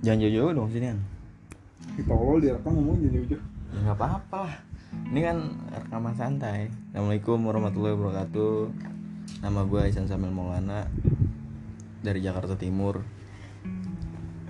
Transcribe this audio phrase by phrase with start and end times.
[0.00, 0.98] Jangan jauh-jauh dong sini kan.
[1.92, 3.44] Di tolol direkam ngomong jauh-jauh.
[3.70, 4.56] Ya nggak apa-apa lah.
[5.12, 5.38] Ini kan
[5.76, 6.72] rekaman santai.
[6.88, 8.56] Assalamualaikum warahmatullahi wabarakatuh.
[9.44, 10.88] Nama gue Isan Samil Maulana
[12.00, 13.04] dari Jakarta Timur.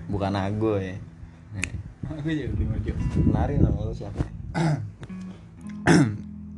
[0.07, 0.95] Bukan Ago ya.
[2.07, 2.95] Aku jadi di mojo.
[3.11, 4.23] Kenalin nama lu siapa?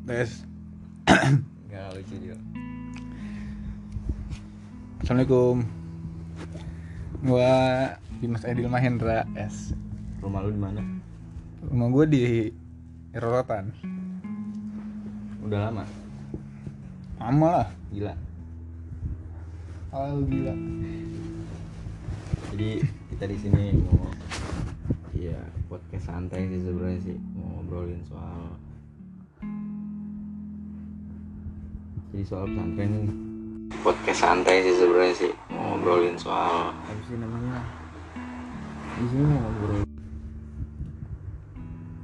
[0.08, 0.44] Tes.
[1.72, 2.36] Gak lucu juga.
[5.00, 5.64] Assalamualaikum.
[7.24, 7.52] Gua
[8.22, 9.74] Dimas Edil Mahendra S.
[10.22, 10.78] Rumah lu di mana?
[11.66, 12.46] Rumah gua di
[13.18, 13.74] Rorotan.
[15.42, 15.82] Udah lama.
[17.18, 17.68] Lama lah.
[17.90, 18.14] Gila.
[19.90, 20.54] Oh gila.
[22.54, 22.70] Jadi
[23.10, 24.06] kita di sini mau
[25.18, 28.54] Iya, podcast santai sih sebenarnya sih mau ngobrolin soal
[32.14, 33.16] jadi soal pesantren nih
[33.86, 37.81] podcast santai sih sebenarnya sih mau ngobrolin soal apa sih namanya
[39.02, 39.82] di sini mau ngobrol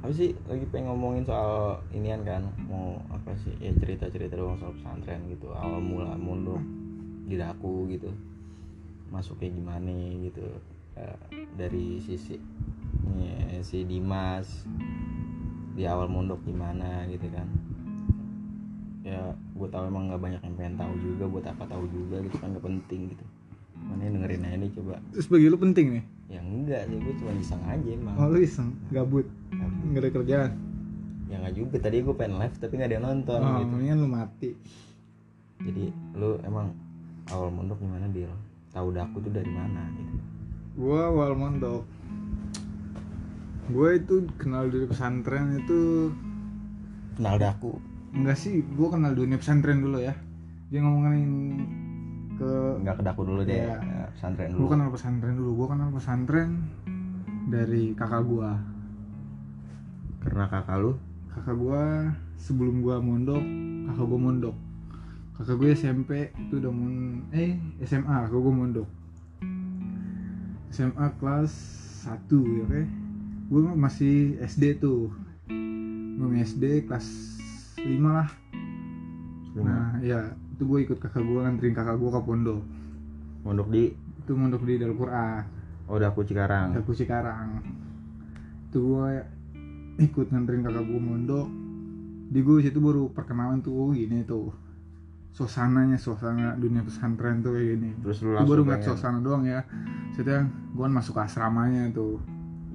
[0.03, 4.59] apa sih lagi pengen ngomongin soal inian kan mau apa sih ya cerita cerita doang
[4.59, 6.59] soal pesantren gitu awal mula mondok
[7.29, 8.09] di daku gitu.
[9.13, 10.43] Masuknya gimana gitu
[10.99, 12.35] Eh, dari sisi
[13.15, 14.67] ya, si Dimas
[15.71, 17.47] di awal mondok gimana gitu kan.
[19.07, 22.35] Ya gue tahu emang nggak banyak yang pengen tahu juga buat apa tahu juga gitu
[22.39, 23.23] kan gak penting gitu
[23.89, 26.03] mana dengerin aja nih coba Terus bagi lu penting nih.
[26.27, 30.51] ya enggak sih gue cuma iseng aja emang Oh lu iseng, gabut, nggak ada kerjaan.
[31.25, 33.97] ya nggak juga tadi gue pengen live tapi nggak ada yang nonton Oh, gitu mendingan
[33.97, 34.49] lu mati.
[35.59, 36.71] jadi lu emang
[37.27, 38.29] awal mondok gimana deal
[38.69, 40.17] tahu daku tuh dari mana gitu
[40.75, 41.83] Gua awal mondok.
[43.67, 46.09] Gue itu kenal dari pesantren itu
[47.13, 47.77] kenal daku
[48.09, 50.15] enggak sih, gua kenal dunia pesantren dulu ya.
[50.69, 51.29] Dia ngomongin
[52.39, 53.75] ke nggak ke daku dulu deh Iya.
[53.77, 56.49] ya, pesantren Gue dulu kenal pesantren dulu, gue kenal pesantren
[57.49, 58.55] dari kakak gua.
[60.19, 60.93] karena kakak lu
[61.29, 61.83] Kakak gua
[62.35, 63.39] sebelum gua mondok,
[63.85, 64.55] kakak gua mondok.
[65.33, 66.95] Kakak gue SMP itu udah mon
[67.31, 68.87] eh SMA, kakak gua mondok.
[70.69, 71.53] SMA kelas
[72.03, 72.81] 1 ya oke.
[73.47, 75.09] Gue masih SD tuh.
[76.15, 77.07] Gue masih SD kelas
[77.77, 78.29] 5 lah.
[79.55, 82.59] Nah, ya itu gue ikut kakak gue nganterin kakak gue ke pondok.
[83.47, 83.95] mondok di?
[83.95, 85.47] Itu mondok di Darul Quran.
[85.87, 86.75] oh daku Cikarang.
[86.75, 87.63] Aku Cikarang.
[88.67, 89.23] Itu gue
[90.03, 91.47] ikut nganterin kakak gue mondok
[92.27, 94.51] di gue situ baru perkenalan tuh oh, gini tuh.
[95.31, 97.89] Suasananya suasana dunia pesantren tuh kayak gini.
[98.03, 99.63] Terus lu baru ngeliat suasana doang ya.
[100.11, 102.19] Setelah gue kan masuk asramanya tuh.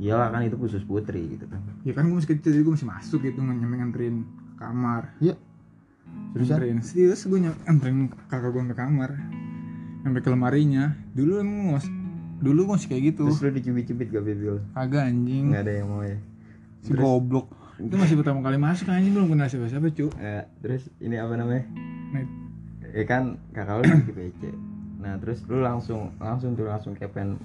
[0.01, 1.61] Iyalah kan itu khusus putri gitu kan.
[1.85, 4.25] Ya kan gue masih kecil jadi gue masih masuk gitu nyampe nganterin
[4.57, 5.13] kamar.
[5.21, 5.37] Iya
[6.35, 6.59] Seriusan?
[6.59, 9.11] Nganterin serius gue nganterin kakak gue ke kamar.
[10.03, 10.85] Sampai ke lemarinya.
[11.17, 11.87] Dulu emang mas
[12.45, 13.25] Dulu masih kayak gitu.
[13.31, 15.55] Terus lu dicubit-cubit gak Bibil Kagak anjing.
[15.55, 16.19] Nggak ada yang mau ya?
[16.85, 17.49] Si goblok.
[17.81, 19.17] Itu masih pertama kali masuk anjing.
[19.17, 20.13] Belum kenal siapa-siapa cu.
[20.21, 21.65] Eh, terus ini apa namanya?
[22.13, 22.23] Nah,
[22.95, 24.43] ya kan kakak lu di PC
[25.05, 27.37] nah terus lu langsung langsung tuh langsung kayak pengen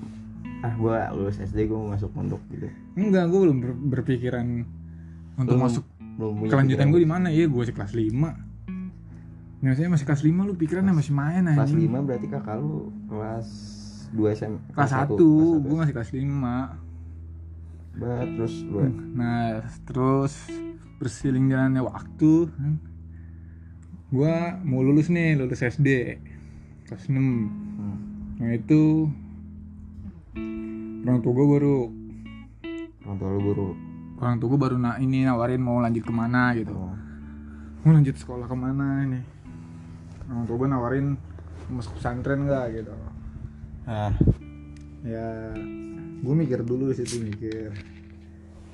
[0.64, 2.72] ah gua lulus SD gua mau masuk pondok gitu.
[2.96, 4.64] Enggak, gue belum ber- berpikiran
[5.36, 5.84] untuk Belum- masuk
[6.16, 7.28] belum kelanjutan gue di mana.
[7.28, 8.32] Ya gue masih kelas 5
[9.60, 11.92] Biasanya masih kelas 5 lu pikirannya masih main kelas anjing.
[11.92, 13.48] 5 berarti kakak lu kelas
[14.16, 18.80] 2 SM Kelas 1, kelas gue masih kelas 5 Bah, terus lu?
[19.20, 20.34] Nah terus
[21.04, 22.48] bersiling jalannya waktu
[24.10, 26.18] Gue mau lulus nih, lulus SD
[26.88, 27.96] Kelas 6 hmm.
[28.40, 29.12] Nah itu
[31.04, 31.78] Orang tua gue baru
[33.04, 33.70] orang tua lu buru
[34.22, 36.76] Orang tua gue baru na ini nawarin mau lanjut ke mana gitu.
[36.76, 36.96] Oh.
[37.84, 39.39] Mau lanjut sekolah ke mana ini
[40.30, 41.08] Orang tua gue nawarin
[41.74, 42.94] masuk pesantren gak gitu.
[43.90, 44.14] Ah.
[45.02, 45.54] Ya
[46.20, 47.74] gue mikir dulu di situ mikir.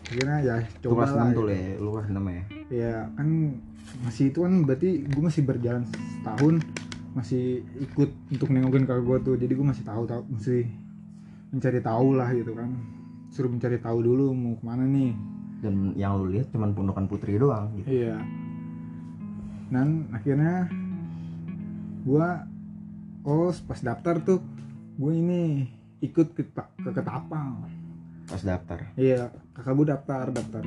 [0.06, 0.56] Akhirnya ya
[0.86, 1.50] coba kelas lah 6 tuh gitu.
[1.50, 1.62] le.
[1.82, 2.44] Lu kelas 6 ya?
[2.70, 3.28] Ya kan
[4.04, 6.56] masih itu kan berarti gue masih berjalan setahun
[7.16, 9.36] masih ikut untuk nengokin kakak gue tuh.
[9.40, 10.68] Jadi gue masih tahu tahu masih
[11.56, 12.70] mencari tahu lah gitu kan.
[13.32, 15.16] Suruh mencari tahu dulu mau ke mana nih.
[15.64, 18.04] Dan yang lu lihat cuman pondokan putri doang gitu.
[18.04, 18.20] Iya.
[19.72, 20.70] Dan akhirnya
[22.06, 22.28] gue
[23.26, 24.38] oh pas daftar tuh
[24.96, 25.66] gue ini
[26.06, 27.66] ikut ke, ke ketapang.
[28.30, 28.94] Pas daftar?
[28.94, 30.64] Iya kakak gue daftar daftar.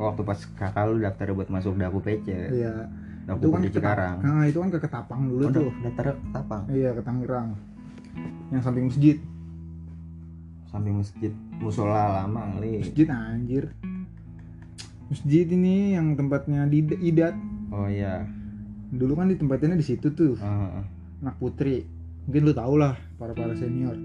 [0.00, 2.26] Waktu pas kakak lu daftar buat masuk daku PC
[2.56, 2.88] iya.
[3.28, 4.16] Daku kan PC ke Cikarang?
[4.24, 4.32] Ketapang.
[4.32, 5.70] nah itu kan ke ketapang dulu oh, tuh.
[5.84, 7.48] daftar ke Tapang Iya ke Tangerang.
[8.48, 9.16] Yang samping masjid.
[10.72, 12.80] Samping masjid musola lama kali.
[12.80, 13.64] Masjid anjir.
[15.12, 17.36] Masjid ini yang tempatnya di Idat.
[17.68, 18.37] Oh iya
[18.90, 20.80] Dulu kan di tempatnya di situ tuh ah.
[21.20, 21.84] Anak putri
[22.24, 23.96] Mungkin lu tau lah para-para senior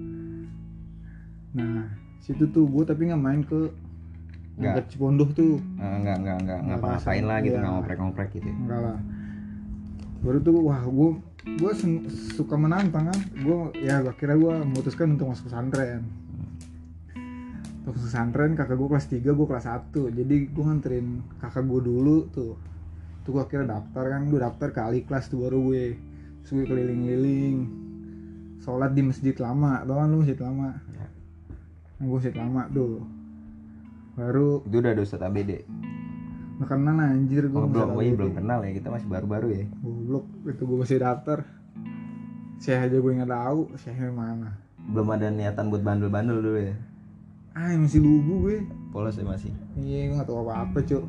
[1.53, 1.88] Nah
[2.19, 3.68] situ tuh gue tapi nggak main ke
[4.53, 4.85] Nggak.
[4.88, 7.25] Cipondoh tuh nggak nggak nggak Nggak ngapa-ngapain masuk.
[7.25, 7.59] lah gitu Iya.
[7.59, 8.56] nggak ngoprek-ngoprek gitu ya.
[8.56, 8.97] enggak lah
[10.19, 11.09] baru tuh wah gue
[11.53, 11.71] gue
[12.31, 16.07] suka menantang kan gue ya akhirnya gue memutuskan untuk masuk pesantren
[17.83, 21.07] masuk pesantren kakak gue kelas 3 gue kelas 1 jadi gue nganterin
[21.38, 22.56] kakak gue dulu tuh
[23.23, 25.85] tuh gue akhirnya daftar kan gue daftar ke ali kelas tuh baru gue.
[26.43, 27.57] Terus gue keliling-keliling.
[28.63, 30.69] Sholat di masjid lama tau kan lu masjid lama?
[30.95, 31.07] Ya.
[32.03, 33.03] gue masjid lama tuh.
[34.13, 35.51] Baru itu udah Ustadz ABD
[36.53, 39.65] nggak kenal anjir gue oh, belum oh, iya, belum kenal ya kita masih baru-baru ya.
[39.81, 41.39] Goblok, itu gue masih daftar.
[42.61, 44.49] Syekh aja gue nggak tahu Syekhnya mana.
[44.87, 46.75] Belum ada niatan buat bandel-bandel dulu ya?
[47.57, 48.57] Ah masih lugu gue.
[48.93, 49.51] Polos ya masih.
[49.75, 51.03] Iya gue gak tau apa-apa cuk.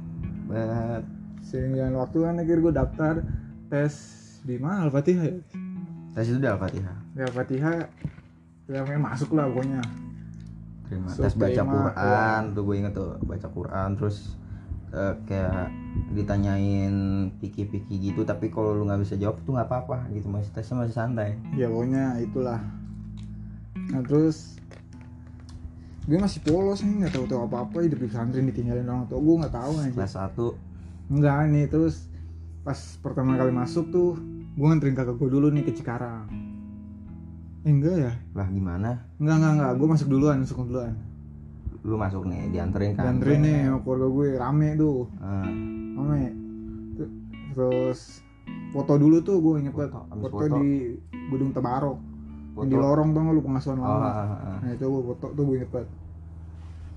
[0.50, 1.04] Banget
[1.44, 3.14] Sering jalan waktu kan akhirnya gue daftar
[3.68, 3.94] Tes
[4.44, 4.88] di mana?
[4.88, 5.36] Al-Fatihah ya?
[6.14, 7.74] tes itu udah Al-Fatihah Di Al-Fatihah
[8.64, 9.84] Ya masuk lah pokoknya.
[10.88, 14.40] Terima So, tes baca Quran tuh gue inget tuh baca Quran terus
[14.88, 15.68] eh, kayak
[16.16, 16.94] ditanyain
[17.44, 20.32] piki-piki gitu tapi kalau lu nggak bisa jawab tuh nggak apa-apa gitu.
[20.32, 21.36] Masih tesnya masih santai.
[21.60, 22.60] Ya pokoknya itulah.
[23.92, 24.56] Nah terus
[26.04, 29.56] Gue masih polos nih gak tahu-tahu apa-apa Hidup di pesantren ditinggalin orang tua Gue gak
[29.56, 30.36] tahu aja kelas 1
[31.14, 32.10] Enggak nih terus
[32.66, 34.18] pas pertama kali masuk tuh
[34.54, 36.26] gue nganterin kakak gue dulu nih ke Cikarang.
[37.64, 38.12] Eh, enggak ya?
[38.34, 40.94] lah gimana Enggak enggak enggak, gue masuk duluan, masuk duluan.
[41.84, 45.50] lu masuk nih dianterin kan Dianterin nih sama keluarga gue rame tuh, Eh,
[45.94, 46.22] rame.
[47.54, 48.00] Terus
[48.72, 49.72] foto dulu tuh gue inget.
[49.76, 50.56] Foto, Foto, foto.
[50.58, 50.96] di
[51.28, 51.98] Gedung Tebarok.
[52.56, 54.00] Yang di lorong tuh lu pengasuhan oh, lama.
[54.00, 54.56] ah, ah, ah.
[54.64, 55.88] Nah itu gue foto tuh gue inget banget.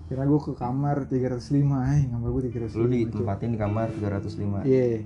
[0.08, 1.52] Kira gue ke kamar 305,
[1.92, 2.74] eh kamar gue 305.
[2.74, 5.04] lu ditempatin di kamar 305 Iya.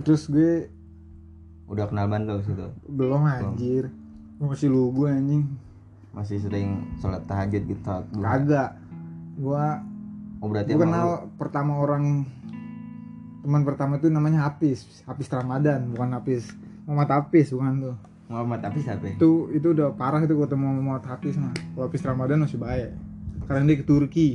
[0.00, 0.70] Terus gue
[1.64, 3.90] udah kenal bandel situ belum anjir.
[4.36, 5.46] Gue masih lugu anjing.
[6.10, 7.82] masih sering sholat tahajud gitu.
[8.14, 8.78] Kagak.
[9.34, 9.82] Gua
[10.38, 12.22] oh berarti gua emang kenal lu- pertama orang
[13.42, 16.54] teman pertama itu namanya Hafiz, Hafiz Ramadan, bukan Hafiz
[16.86, 17.96] Muhammad Hafiz bukan tuh.
[18.30, 19.18] Muhammad siapa ya?
[19.18, 21.50] Itu itu udah parah itu gua ketemu Muhammad Hafiz mah.
[21.74, 22.94] Hafiz Ramadan masih baik.
[23.44, 24.28] Karena dia ke Turki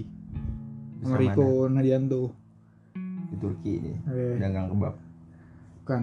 [1.00, 1.16] sama.
[1.16, 2.24] Riko Nadianto.
[3.30, 4.96] di Turki ini Eh, dagang kebab
[5.80, 6.02] bukan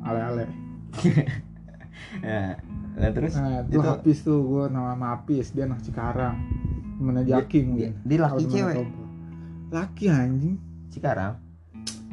[0.00, 0.46] ale-ale.
[2.22, 2.54] ya
[2.94, 6.38] nah terus Nah, itu, Hafiz tuh gua nama sama Hafiz, dia anak Cikarang.
[6.94, 7.92] Temennya Dia- Jaki dia, mungkin.
[8.00, 8.86] dia laki cewek.
[9.68, 10.56] Laki anjing.
[10.88, 11.34] Cikarang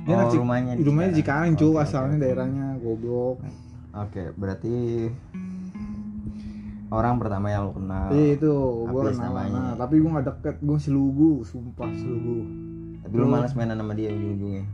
[0.01, 3.37] Dia oh rumahnya di rumahnya Cikarang, cuy, Oke, oke, asalnya daerahnya goblok.
[3.93, 4.73] oke berarti
[6.91, 8.53] orang pertama yang lo kenal Iya itu,
[8.85, 9.51] gue kenal namanya.
[9.55, 12.43] nah, tapi gue gak deket, gue masih lugu, sumpah selugu.
[13.01, 14.65] tapi lu malas mainan sama dia ujung-ujungnya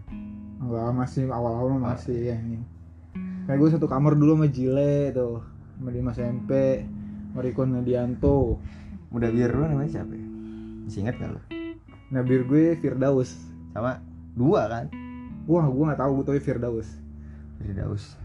[0.57, 2.65] Enggak masih awal-awal masih ya ini.
[3.45, 5.45] Kayak gue satu kamar dulu sama Jile tuh,
[5.77, 6.51] sama Dimas MP,
[7.31, 8.57] sama Riko Nadianto.
[9.07, 10.25] mudah biar lu namanya siapa ya?
[10.83, 11.41] masih ingat gak lu
[12.09, 13.37] Nabir gue Firdaus.
[13.71, 14.01] sama
[14.33, 14.85] dua kan
[15.47, 16.89] Wah gue gak tahu gue tau Firdaus.
[17.61, 18.17] Firdaus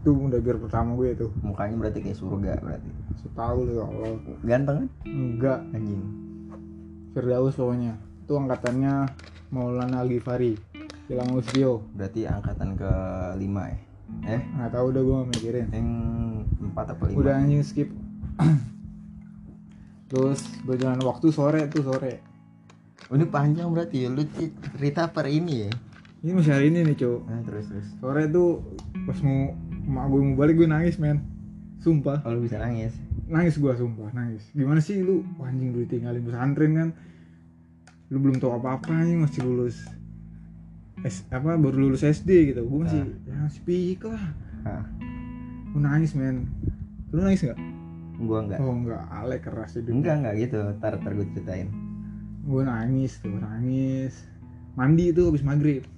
[0.00, 1.30] Itu udah bir pertama gue tuh.
[1.40, 4.10] mukanya berarti kayak surga berarti Setahu lu ya Allah.
[4.40, 6.02] ganteng kan Enggak, anjing
[7.10, 7.92] Firdaus pokoknya.
[8.22, 8.94] Itu angkatannya
[9.48, 10.54] Maulana Ghifari.
[11.04, 11.82] Hilang Usbio.
[11.92, 12.92] berarti angkatan ke
[13.36, 13.78] lima ya
[14.30, 15.66] eh Nggak tahu udah gue mikirin.
[15.70, 15.88] yang
[16.62, 17.90] empat apa lima udah anjing skip
[20.08, 22.22] terus berjalan waktu sore tuh sore
[23.06, 24.22] Oh, ini panjang berarti ya lu
[24.70, 25.70] cerita per ini ya
[26.20, 28.62] ini masih hari ini nih cowok nah, terus terus sore tuh
[29.02, 29.50] pas mau
[29.86, 31.20] emak gue mau balik gue nangis men.
[31.80, 32.20] Sumpah.
[32.28, 32.92] Lu bisa nangis?
[33.24, 34.44] Nangis gue sumpah nangis.
[34.52, 35.24] Gimana sih lu?
[35.40, 36.88] Wah, anjing lu tinggalin pesantren kan?
[38.12, 39.80] Lu belum tahu apa-apa nih masih lulus
[41.00, 42.68] S, apa baru lulus SD gitu.
[42.68, 44.24] Gue masih ya masih pik lah.
[44.68, 44.84] Hah,
[45.72, 46.44] gue nangis men.
[47.14, 47.58] Lu nangis nggak?
[48.20, 50.60] Gua enggak oh enggak ale keras itu enggak enggak gitu.
[50.76, 51.72] Ntar ntar gue ceritain.
[52.44, 54.28] Gue nangis tuh nangis.
[54.76, 55.88] Mandi tuh habis maghrib.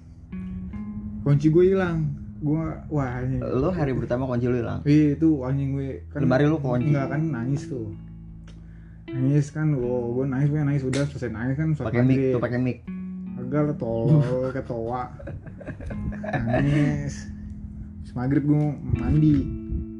[1.27, 3.39] Kunci gue hilang gue wah anjing.
[3.39, 4.83] Lu hari pertama kunci lu hilang?
[4.83, 6.03] Iya itu anjing gue.
[6.11, 6.91] Kan Lemari lu kunci?
[6.91, 7.95] enggak kan nangis tuh.
[9.07, 12.59] Nangis kan gue gue nangis gue nangis udah selesai nangis kan pakai mic tuh pakai
[12.59, 12.77] mic.
[13.39, 15.07] Agak tolol ketawa.
[16.21, 17.31] Nangis.
[18.03, 19.35] Habis maghrib gue mandi.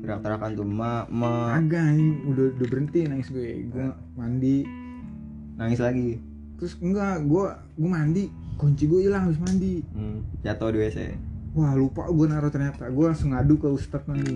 [0.04, 1.56] Teriak-teriakan tuh ma ma.
[1.56, 3.72] Agak anjing udah udah berhenti nangis gue.
[3.72, 4.68] Gue mandi.
[5.56, 6.20] Nangis lagi?
[6.60, 7.46] Terus enggak gue
[7.80, 8.24] gue mandi.
[8.54, 9.80] Kunci gue hilang habis mandi.
[9.96, 11.00] Hmm, jatuh di wc
[11.54, 12.90] Wah lupa gue naruh ternyata.
[12.90, 14.34] Gue langsung ngadu ke Ustadz nanti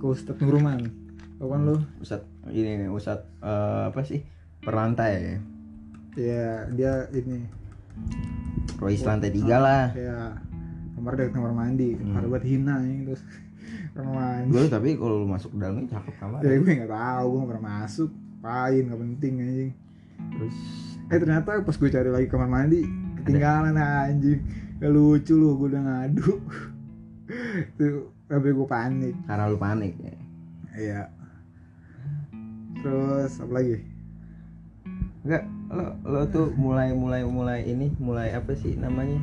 [0.00, 0.88] Ke Ustadz Nurman
[1.36, 1.76] Tau kan lo?
[1.98, 4.22] Ustad ini nih Ustad eh, apa sih?
[4.62, 5.42] Perlantai.
[6.16, 7.50] Ya dia ini.
[8.78, 9.90] Royce lantai tiga lah.
[9.92, 10.38] Ya
[10.96, 11.98] Kamar dari kamar mandi.
[11.98, 12.14] Hmm.
[12.14, 13.22] Kamar buat hina ini Terus.
[13.92, 14.54] Kamar mandi.
[14.54, 17.50] Gue tapi kalau lu masuk ke dalamnya cakep kamar Ya gue gak tau Gue gak
[17.50, 18.10] pernah masuk.
[18.42, 19.72] Ngapain nggak penting anjing.
[20.38, 20.56] Terus?
[21.10, 24.42] Eh ternyata pas gue cari lagi kamar mandi ketinggalan anjing.
[24.82, 26.42] Gak lucu lu gue udah ngadu.
[27.78, 29.14] Tuh sampai gue panik.
[29.30, 30.14] Karena lu panik ya?
[30.74, 31.02] Iya.
[32.82, 33.76] Terus apa lagi?
[35.22, 39.22] Enggak lo lo tuh mulai mulai mulai ini mulai apa sih namanya?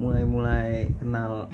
[0.00, 1.52] Mulai mulai kenal.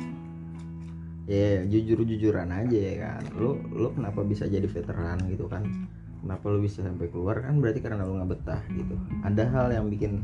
[1.27, 3.23] Ya jujur jujuran aja ya kan.
[3.35, 5.67] Lo lo kenapa bisa jadi veteran gitu kan?
[6.23, 7.43] Kenapa lo bisa sampai keluar?
[7.43, 8.95] Kan berarti karena lo nggak betah gitu.
[9.27, 10.23] Ada hal yang bikin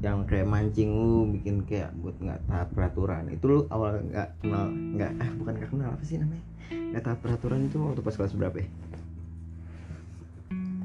[0.00, 3.28] yang kayak mancing lu bikin kayak buat nggak taat peraturan.
[3.32, 6.44] Itu lu awal nggak kenal nggak ah bukan nggak kenal apa sih namanya?
[6.72, 8.68] Nggak taat peraturan itu waktu pas kelas berapa ya?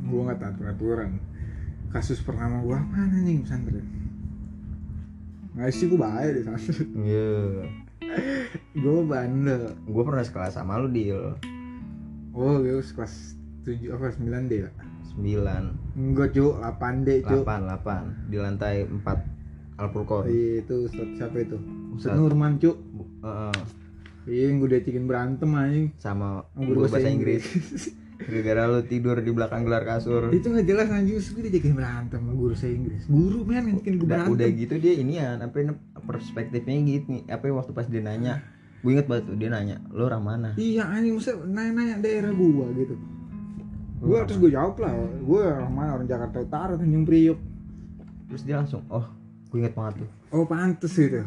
[0.05, 1.09] Gue nggak taat peraturan.
[1.95, 3.87] Kasus pertama gue apa anjing pesantren?
[5.55, 6.87] Nggak sih gue bahaya di pesantren.
[6.99, 7.39] Iya.
[8.75, 9.73] Gue bandel.
[9.87, 11.39] Gue pernah sekelas sama lu deal
[12.35, 14.67] oh gue kelas tujuh apa sembilan deh
[15.15, 15.63] sembilan
[15.95, 19.19] enggak cu 8 deh cu delapan delapan di lantai empat
[19.75, 21.59] Alpurkon Iya, itu siapa itu?
[21.95, 22.15] Ustaz.
[22.15, 23.59] Nurman cu Bu- eh,
[24.27, 25.85] iya yang gue diajakin berantem anjing.
[25.99, 27.43] Sama guru bahasa Inggris.
[28.15, 30.31] Gara-gara lu tidur di belakang gelar kasur.
[30.31, 31.19] Itu nggak jelas anjing.
[31.19, 33.03] Gue diajakin berantem sama guru saya Inggris.
[33.11, 34.35] Guru men ngajakin gue udah, berantem.
[34.39, 35.57] udah gitu dia ini ya apa
[36.07, 37.05] perspektifnya gitu.
[37.11, 38.43] Nih apa waktu pas dia nanya
[38.79, 40.49] gue inget banget tuh dia nanya lo orang mana?
[40.55, 41.19] Iya anjing.
[41.19, 42.95] Masa nanya-nanya daerah gua gitu
[44.05, 44.93] gue terus gue jawab lah.
[45.19, 45.89] Gue orang mana?
[45.97, 47.39] Orang Jakarta Utara Tanjung Priok
[48.25, 49.05] terus dia langsung oh
[49.49, 50.09] gue inget banget tuh.
[50.33, 51.21] Oh pantes gitu.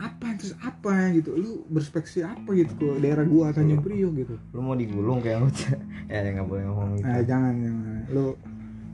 [0.00, 1.36] Apa terus apa gitu?
[1.36, 4.34] Lu berspeksi apa gitu ke daerah gua Tanjung Priok gitu?
[4.56, 5.48] Lu mau digulung kayak lu?
[6.10, 7.06] Ya nggak boleh ngomong gitu.
[7.06, 7.98] Eh jangan jangan.
[8.10, 8.26] Lu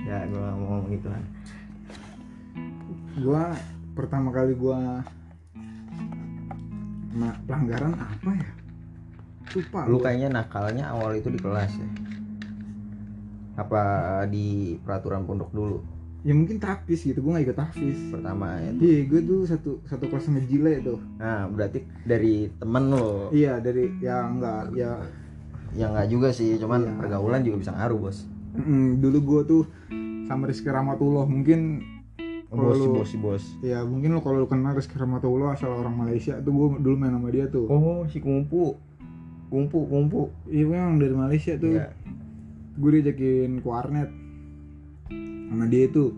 [0.07, 1.23] ya gue mau ngomong gitu kan
[3.17, 3.57] gua
[3.97, 5.01] pertama kali gua
[7.17, 8.51] ma- pelanggaran apa ya?
[9.57, 10.05] Lupa lu gua.
[10.05, 11.89] kayaknya nakalnya awal itu di kelas ya
[13.57, 13.83] apa
[14.29, 15.79] di peraturan pondok dulu?
[16.27, 18.71] Ya mungkin tapis gitu gua nggak ikut tapis pertama ya.
[18.77, 20.99] Iya gue tuh satu satu kelas sama Jile tuh.
[21.17, 25.07] Nah berarti dari temen lo iya dari ya enggak ya.
[25.77, 26.93] Ya nggak juga sih cuman Iya.
[26.99, 28.27] pergaulan juga bisa ngaruh bos.
[28.57, 29.63] Mm, dulu gua tuh
[30.27, 31.85] sama Rizky Rahmatullah mungkin
[32.47, 33.45] Kalau bos si bos si bos.
[33.63, 37.15] Ya mungkin lo kalau lu kenal Rizky Rahmatullah asal orang Malaysia tuh gua dulu main
[37.15, 37.71] sama dia tuh.
[37.71, 38.75] Oh si kumpu.
[39.47, 40.35] Kumpu kumpu.
[40.51, 41.79] Iya memang dari Malaysia tuh.
[41.79, 41.95] Ya
[42.77, 44.11] gue diajakin ke warnet.
[45.47, 46.13] Sama dia itu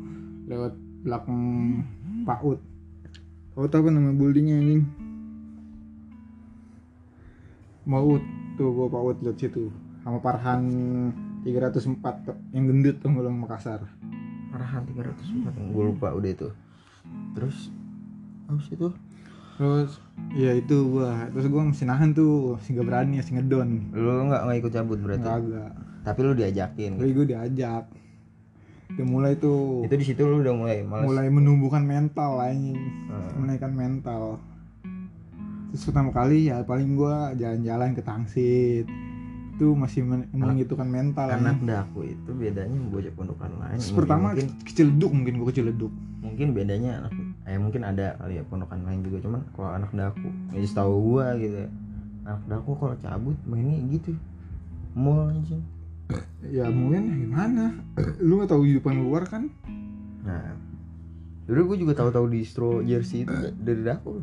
[0.49, 0.75] lewat
[1.05, 1.43] belakang
[2.25, 2.61] Pak Ut.
[3.55, 4.77] Kau tahu apa nama buildingnya ini
[7.89, 8.21] Maut
[8.61, 9.73] tuh gua Pak Ut liat situ.
[10.05, 10.63] Sama Parhan
[11.41, 13.81] 304 tuh, yang gendut tuh ngulang Makassar.
[14.53, 16.49] Arahan 304 gue lupa udah itu.
[17.33, 17.73] Terus
[18.45, 18.93] habis itu?
[19.57, 19.99] Terus
[20.37, 21.33] ya itu gua.
[21.33, 23.69] Terus gua masih nahan tuh masih gak berani masih ngedon.
[23.97, 25.25] Lu nggak nggak ikut cabut berarti?
[25.25, 27.85] Kagak tapi lu diajakin tapi gue diajak.
[28.89, 29.85] Udah mulai tuh.
[29.85, 31.05] Itu di situ lu udah mulai males.
[31.05, 32.81] Mulai menumbuhkan mental anjing.
[33.07, 33.45] Hmm.
[33.45, 34.41] menaikkan mental.
[35.69, 38.89] Terus pertama kali ya paling gua jalan-jalan ke Tangsit.
[39.53, 41.69] Itu masih men- menghitungkan mental anak anjing.
[41.69, 43.77] daku itu bedanya bocah pondokan lain.
[43.77, 47.13] Mungkin- pertama mungkin kecil leduk mungkin gua kecil leduk mungkin bedanya anak
[47.45, 49.21] eh mungkin ada kali ya pondokan lain juga.
[49.21, 51.71] Cuman kalau anak daku ya setahu gua gitu ya.
[52.25, 54.17] Anak daku kalau cabut mainnya gitu.
[54.97, 55.61] Mall aja
[56.49, 57.77] ya mungkin gimana?
[58.23, 59.53] Lu gak tahu kehidupan luar kan?
[60.25, 60.57] Nah
[61.49, 64.21] dulu gue juga tahu-tahu distro jersey itu dari daku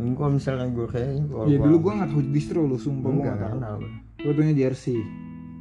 [0.00, 1.16] ini kalau misalkan gue kayak
[1.48, 3.56] ya dulu gua nggak tahu distro lu sumpah enggak nggak tahu.
[3.56, 4.32] kenal gua.
[4.36, 5.00] Taunya jersey.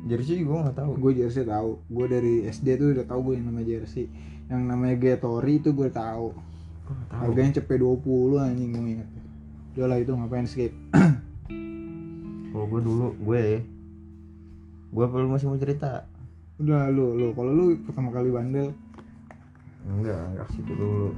[0.08, 0.92] Jersey gue nggak tahu.
[0.96, 1.80] Gue jersey tahu.
[1.92, 4.08] Gue dari SD tuh udah tahu gue yang namanya jersey.
[4.48, 6.32] Yang namanya Gatori itu gue tahu.
[6.88, 7.20] Gue nggak tahu.
[7.20, 9.10] Harganya cepet 20 anjing gue inget
[9.80, 10.76] udah lah itu ngapain skip
[12.60, 13.64] kalau gue dulu gue
[14.92, 16.04] gue perlu masih mau cerita?
[16.60, 17.32] Udah lu lu.
[17.32, 18.76] Kalau lu pertama kali bandel?
[19.88, 21.16] Enggak enggak situ dulu.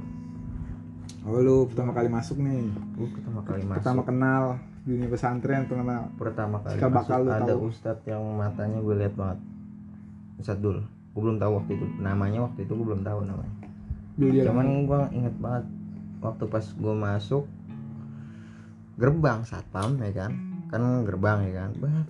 [1.26, 2.70] Oh lu pertama kali masuk nih?
[2.94, 3.82] Gue pertama kali masuk.
[3.82, 4.42] Pertama kenal
[4.86, 7.74] dunia pesantren pertama pertama kali masuk bakal lu ada tahu.
[7.74, 9.38] ustadz yang matanya gue lihat banget.
[10.38, 10.78] Ustadz Dul.
[11.10, 11.86] Gue belum tahu waktu itu.
[11.98, 13.54] Namanya waktu itu gue belum tahu namanya.
[14.14, 15.66] Dulu cuman gue inget banget
[16.22, 17.50] waktu pas gue masuk
[18.94, 21.70] gerbang satpam ya kan kan gerbang ya kan?
[21.76, 22.02] Bah,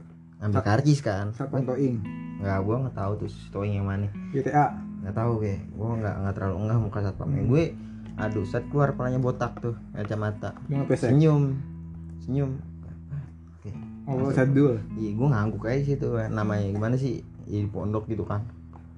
[0.46, 1.26] ambil Sat- karcis kan?
[1.34, 1.98] satpam toing.
[2.38, 4.06] Nggak gue nggak tahu tuh towing yang mana.
[4.30, 4.70] GTA
[5.02, 7.64] nggak tahu kayak gue nggak nggak terlalu enggak muka satpamnya gue
[8.12, 10.54] aduh saat keluar palanya botak tuh kacamata.
[10.94, 11.58] Senyum.
[12.22, 12.50] Senyum.
[13.58, 13.70] Oke.
[14.02, 17.22] oh sadul iya gue ngangguk aja sih tuh namanya gimana sih?
[17.50, 18.46] Ya, di pondok gitu kan.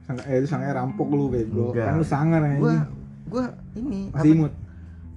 [0.04, 1.72] Sangka eh itu sangka rampok lu bego.
[1.72, 3.44] Kan lu sangar gue anjing gue
[3.80, 4.52] ini masih imut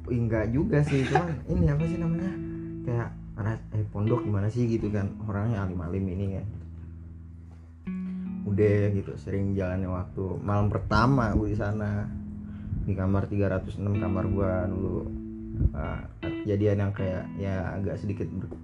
[0.08, 2.32] enggak juga sih cuman ini apa sih namanya?
[2.88, 4.66] Kayak ras- eh pondok gimana sih?
[4.66, 5.14] gitu kan.
[5.30, 6.46] Orangnya alim alim ini kan.
[8.48, 12.10] Udah gitu sering jalannya waktu malam pertama gue di sana.
[12.88, 15.06] Di kamar 306 kamar gua dulu.
[15.74, 18.58] Uh, kejadian yang kayak ya agak sedikit ber-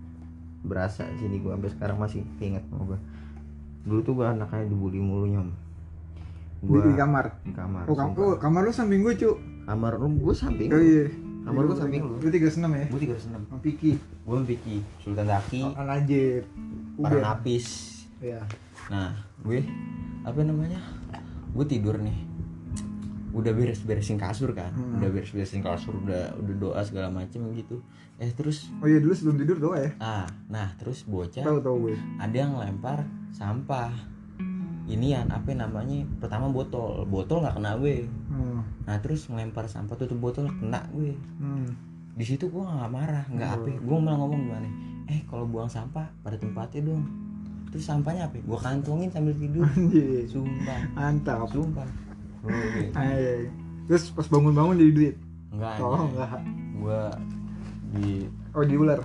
[0.63, 1.59] berasa sini gua.
[1.59, 2.99] Sampai sekarang masih ingat sama gua.
[3.83, 5.49] Dulu tuh gua anaknya dibully mulu nyom.
[6.63, 7.25] Gua di kamar?
[7.43, 9.35] di kamar oh, kam oh, kamar lu samping gue cu
[9.67, 11.11] kamar lu gua samping oh iya
[11.43, 12.15] Kamar gua samping lu.
[12.31, 16.47] tiga senam ya gua 36 sama Piki sama Vicky Sultan Daki oh, Anajib
[16.97, 17.67] para napis
[18.23, 18.39] ya
[18.91, 19.63] Nah, gue
[20.27, 20.79] apa namanya?
[21.55, 22.17] Gue tidur nih.
[23.33, 24.73] Udah beres-beresin kasur kan.
[24.75, 24.99] Hmm.
[24.99, 27.79] Udah beres-beresin kasur, udah udah doa segala macem gitu.
[28.19, 31.75] Eh terus oh iya dulu sebelum tidur doa ya ah, nah terus bocah tahu tahu
[31.89, 34.12] gue ada yang lempar sampah.
[34.83, 36.03] Inian apa namanya?
[36.19, 37.07] Pertama botol.
[37.07, 38.07] Botol nggak kena gue.
[38.07, 38.59] hmm.
[38.83, 41.15] Nah, terus ngelempar sampah tutup botol kena gue.
[41.39, 41.71] Hmm.
[42.13, 43.55] Di situ gue nggak marah, nggak Oh.
[43.63, 43.69] apa.
[43.79, 44.69] Gue malah ngomong gimana?
[45.07, 47.03] Eh, kalau buang sampah pada tempatnya dong.
[47.71, 48.37] Terus sampahnya apa?
[48.43, 49.65] Gue kantongin sambil tidur.
[50.31, 50.79] Sumpah.
[50.93, 51.87] mantap Sumpah.
[52.43, 53.47] Gue Ay,
[53.87, 55.15] terus pas bangun-bangun jadi duit
[55.53, 56.41] enggak oh, enggak
[56.75, 57.01] Gue
[57.93, 58.07] di
[58.57, 58.99] oh di ular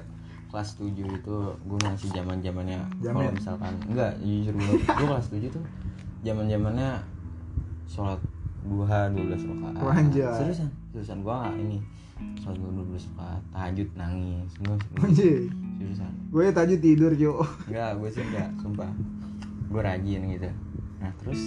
[0.49, 5.53] kelas 7 itu gue masih zaman zamannya kalau misalkan enggak jujur gue gue kelas 7
[5.53, 5.65] tuh
[6.25, 6.91] zaman zamannya
[7.89, 8.21] sholat
[8.69, 9.75] duha 12 rakaat.
[9.97, 10.29] Anjay.
[10.35, 11.79] seriusan seriusan gue nggak ini
[12.41, 15.39] sholat duha 12 rakaat tahajud nangis gue anjir
[15.79, 16.13] seriusan.
[16.33, 17.33] Gue tadi tidur cu
[17.69, 18.91] enggak gue sih enggak sumpah.
[19.69, 20.49] Gue rajin gitu.
[21.01, 21.41] Nah terus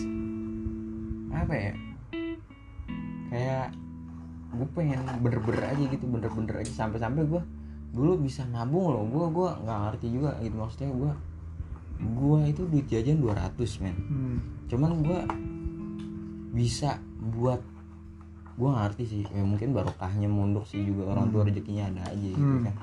[1.33, 1.73] apa ya?
[3.33, 3.67] Kayak
[4.51, 6.71] gue pengen bener-bener aja gitu bener-bener aja.
[6.85, 7.41] Sampai-sampai gue
[7.91, 11.11] dulu bisa nabung loh gue gue nggak ngerti juga gitu maksudnya gue
[12.01, 14.37] gue itu duit jajan 200 men hmm.
[14.71, 15.19] cuman gue
[16.51, 16.97] bisa
[17.35, 17.61] buat
[18.55, 22.39] gue ngerti sih ya mungkin barokahnya mondok sih juga orang tua rezekinya ada aja gitu
[22.39, 22.63] Hmm.
[22.67, 22.75] kan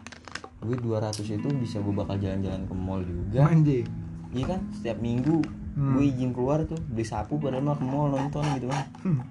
[0.59, 3.87] gue 200 itu bisa gue bakal jalan-jalan ke mall juga anjing
[4.29, 5.41] Iya kan setiap minggu
[5.73, 5.95] Hmm.
[5.95, 8.83] gue izin keluar tuh beli sapu padahal mah ke mall nonton gitu kan.
[9.07, 9.23] Hmm.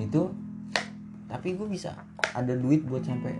[0.00, 0.32] Itu
[1.28, 1.92] tapi gue bisa
[2.32, 3.36] ada duit buat sampai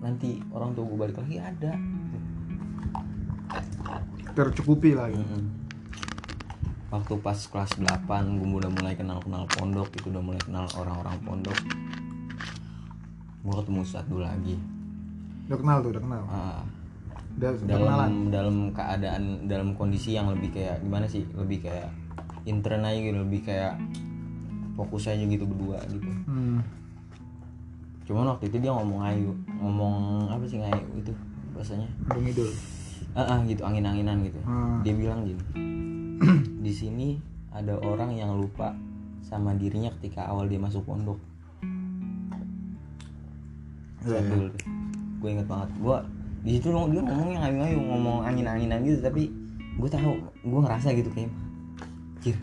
[0.00, 1.72] nanti orang tua gue balik lagi ada.
[4.30, 5.20] tercukupi lah gitu.
[5.26, 5.44] Mm-mm.
[6.90, 11.58] Waktu pas kelas 8 gue udah mulai kenal-kenal pondok itu udah mulai kenal orang-orang pondok.
[13.42, 14.56] Gue ketemu satu lagi.
[15.50, 16.22] udah kenal tuh udah kenal
[17.40, 21.88] udah kenalan dalam dalam keadaan dalam kondisi yang lebih kayak gimana sih lebih kayak
[22.44, 23.80] intern aja gitu lebih kayak
[24.76, 26.60] fokus aja gitu berdua gitu hmm.
[28.04, 29.94] cuman waktu itu dia ngomong ayu ngomong
[30.26, 31.12] apa sih ngayu itu
[31.52, 32.50] bahasanya Aduh ngidul
[33.10, 34.80] ah ah, gitu angin-anginan gitu Hmm.
[34.80, 35.42] dia bilang gini
[36.64, 37.08] di sini
[37.50, 38.72] ada orang yang lupa
[39.20, 41.18] sama dirinya ketika awal dia masuk pondok
[44.00, 44.30] Iya, Lihat iya.
[44.30, 44.62] dulu tuh.
[45.20, 45.96] gue inget banget gue
[46.40, 49.28] di situ dia ngomongnya ngayu-ngayu ngomong angin-anginan gitu tapi
[49.76, 51.28] gue tahu gue ngerasa gitu kayak
[52.18, 52.36] kir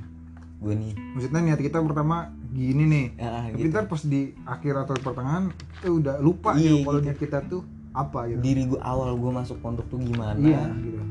[0.57, 3.05] gue nih maksudnya niat kita pertama gini nih.
[3.17, 3.69] Ah, tapi gitu.
[3.69, 7.13] ntar pas di akhir atau pertengahan eh udah lupa Iya, gitu kalau gitu.
[7.19, 7.61] kita tuh
[7.93, 8.39] apa gitu.
[8.41, 10.33] Diri gue awal gue masuk pondok tuh gimana?
[10.35, 11.01] Iya gitu.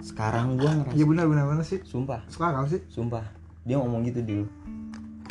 [0.00, 1.82] Sekarang gue ngerasa iya benar benar benar sih.
[1.82, 2.22] Sumpah.
[2.26, 2.80] Sekarang sih?
[2.86, 3.26] Sumpah.
[3.62, 4.46] Dia ngomong gitu dulu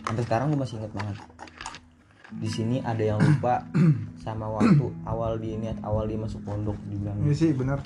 [0.02, 1.18] sampai sekarang gue masih inget banget.
[2.32, 3.66] Di sini ada yang lupa
[4.24, 7.80] sama waktu awal dia niat awal dia masuk pondok dibilang iya sih benar.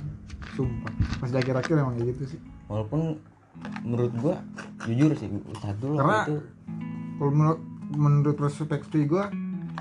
[0.54, 0.90] Sumpah.
[1.20, 2.40] Pas di akhir-akhir emang kayak gitu sih.
[2.66, 3.22] Walaupun
[3.82, 4.36] menurut gue
[4.84, 6.36] jujur sih Ustadz dulu Karena- itu
[7.24, 7.62] kalau menurut
[7.96, 9.24] menurut perspektif gue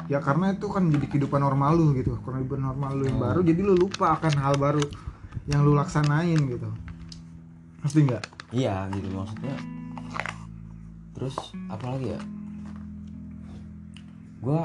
[0.07, 2.14] ya karena itu kan jadi kehidupan normal lu gitu.
[2.22, 3.26] Kehidupan normal lu yang Hmm.
[3.35, 4.85] baru jadi lu lupa akan hal baru
[5.50, 6.70] yang lu laksanain gitu.
[7.83, 8.22] Pasti nggak?
[8.55, 9.59] Iya gitu maksudnya.
[11.18, 11.35] Terus
[11.66, 12.20] apa lagi ya?
[14.38, 14.61] Gue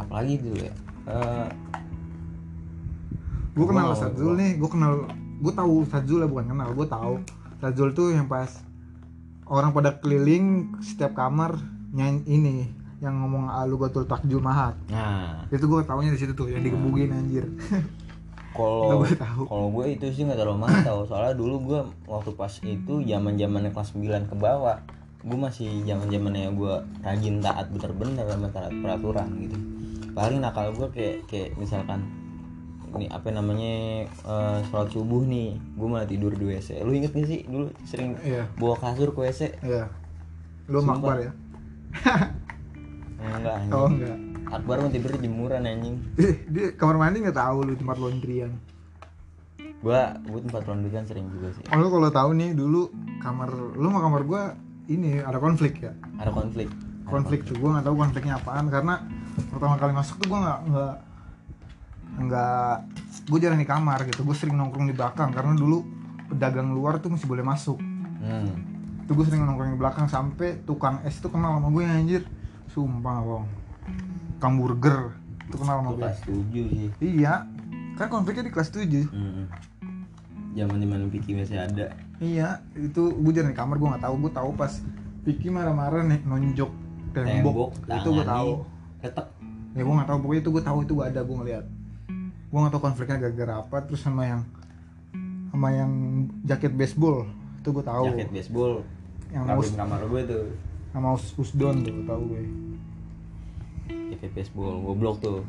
[0.00, 0.74] apalagi dulu ya?
[1.04, 1.48] Eh,
[3.52, 4.40] gue kenal Sadzul wow.
[4.40, 4.92] nih gue kenal
[5.44, 7.14] gue tahu Sadzul ya bukan kenal gue tahu.
[7.60, 8.48] Sadzul tuh yang pas
[9.48, 11.60] orang pada keliling setiap kamar
[11.92, 12.56] nyanyi ini
[13.04, 14.74] yang ngomong alu batul takjul mahat.
[14.88, 15.44] Nah.
[15.52, 17.44] Itu gue taunya di situ tuh yang digebugin anjir.
[18.54, 19.02] Kalau
[19.50, 21.02] kalau gue itu sih nggak terlalu mantau.
[21.10, 24.78] Soalnya dulu gue waktu pas itu zaman zamannya kelas 9 ke bawah
[25.26, 29.58] gue masih zaman zamannya gue rajin taat bener-bener sama taat peraturan gitu.
[30.14, 32.06] Paling nakal gue kayak kayak misalkan
[32.96, 35.58] ini apa namanya eh, sholat subuh nih.
[35.76, 38.46] Gue malah tidur di wc lu inget gak sih dulu sering iya.
[38.56, 39.90] bawa kasur ke wc iya.
[40.70, 41.32] Lu makbar ya?
[43.24, 43.72] Enggak anjing.
[43.72, 44.18] Oh enggak.
[44.52, 45.96] Akbar mau tidur di jemuran anjing.
[46.52, 48.52] Dia kamar mandi nggak tahu lu tempat laundryan.
[49.80, 51.64] Gua gua tempat laundry kan sering juga sih.
[51.72, 54.42] Oh lu kalau tahu nih dulu kamar lu sama kamar gua
[54.86, 55.92] ini ada konflik ya?
[56.20, 56.68] Ada konflik.
[56.68, 58.94] Ada konflik tuh gua nggak tahu konfliknya apaan karena
[59.50, 60.94] pertama kali masuk tuh gua nggak nggak
[62.14, 62.74] nggak
[63.28, 64.22] gue jarang di kamar gitu.
[64.22, 65.82] Gue sering nongkrong di belakang karena dulu
[66.30, 67.78] pedagang luar tuh masih boleh masuk.
[68.24, 68.72] Hmm.
[69.04, 72.22] itu gue sering nongkrong di belakang sampai tukang es itu kenal sama gue anjir.
[72.72, 73.44] Sumpah bang.
[74.40, 75.00] Tukang burger
[75.44, 76.90] itu kenal sama gue kelas 7 sih.
[77.04, 77.34] Iya.
[78.00, 79.44] Kan konfliknya di kelas 7 hmm.
[80.56, 81.92] zaman di mana Piki masih ada.
[82.16, 84.14] Iya itu gue jarang di kamar gue nggak tahu.
[84.24, 84.72] Gue tahu pas
[85.24, 86.68] Vicky marah-marah nih nonjok
[87.16, 88.50] tembok, itu gue tahu.
[89.00, 89.26] ketek.
[89.76, 90.18] Ya gue nggak tahu.
[90.24, 91.64] Pokoknya itu gue tahu itu gue ada gue ngeliat
[92.54, 94.46] gue nggak tahu konfliknya gara-gara apa terus sama yang
[95.50, 95.90] sama yang
[96.46, 97.26] jaket baseball
[97.58, 98.14] itu gue tahu.
[98.14, 98.72] Jaket baseball.
[99.34, 100.44] Yang us kamar gue tuh
[100.94, 102.42] sama us usdon tuh tahu gue.
[104.14, 105.42] Jaket baseball goblok tuh.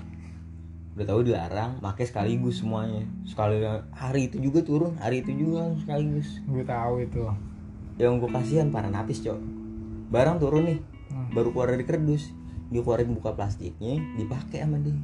[0.98, 3.06] Udah tahu dilarang pakai sekaligus semuanya.
[3.30, 3.62] Sekali
[3.94, 6.42] hari itu juga turun hari itu juga sekaligus.
[6.50, 7.22] Gue tahu itu.
[8.02, 9.38] Yang gue kasihan para napis cok.
[10.10, 11.30] Barang turun nih Hmm.
[11.38, 12.34] baru keluar dari kerdus.
[12.74, 14.98] Dikeluarin buka plastiknya dipakai sama dia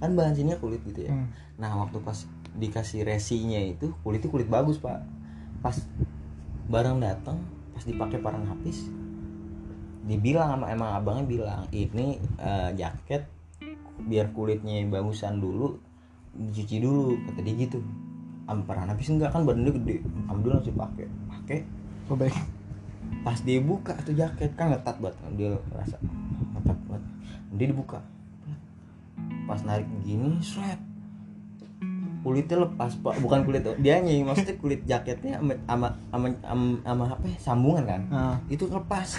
[0.00, 1.12] kan bahan sininya kulit gitu ya.
[1.12, 1.28] Hmm.
[1.60, 2.24] nah waktu pas
[2.56, 5.04] dikasih resinya itu kulitnya kulit bagus pak.
[5.60, 5.76] Pas
[6.72, 7.38] barang datang
[7.76, 8.88] pas dipakai para napis
[10.08, 13.28] dibilang sama emang abangnya bilang ini eh, jaket
[14.00, 15.76] biar kulitnya bagusan dulu
[16.32, 17.78] dicuci dulu kata dia gitu.
[18.48, 19.96] Sama para napis enggak kan badannya gede.
[20.26, 21.06] Alhamdulillah langsung pakai.
[21.28, 21.58] Pakai.
[22.10, 22.34] Oh, baik.
[23.22, 26.00] Pas dia buka tuh jaket kan ngetat banget dia rasa
[26.56, 27.04] ngetat banget.
[27.54, 28.00] Dia dibuka
[29.50, 30.78] pas narik begini seret.
[32.22, 33.18] Kulitnya lepas pak.
[33.18, 35.88] Bukan kulit dia maksudnya kulit jaketnya sama sama
[36.38, 38.02] sama, sama, apa ya, sambungan kan?
[38.06, 39.18] Nah, itu lepas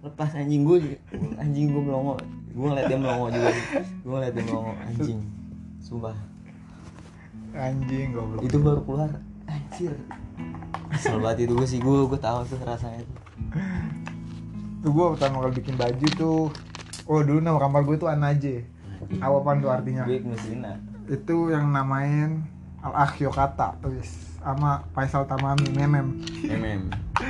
[0.00, 0.64] lepas anjing.
[0.64, 0.96] Gue
[1.36, 2.16] anjing gue melongo.
[2.56, 3.52] Gue ngeliat dia melongo juga.
[4.00, 5.20] Gue ngeliat dia melongo anjing.
[5.84, 6.16] Sumpah.
[7.52, 8.40] Anjing goblok.
[8.48, 9.10] Itu baru keluar.
[9.44, 9.92] Anjir.
[10.88, 11.80] Kesel banget itu gue sih.
[11.84, 13.20] Gue gue tahu tuh rasanya tuh.
[14.80, 16.48] Tuh gue pertama kali bikin baju tuh.
[17.04, 18.64] Oh dulu nama kamar gue tuh Anaje
[19.20, 20.04] apa apaan tuh artinya.
[21.04, 22.44] Itu yang namain
[22.80, 26.20] Al Akhyo Kata tulis sama Faisal Tamami Memem.
[26.44, 26.82] MM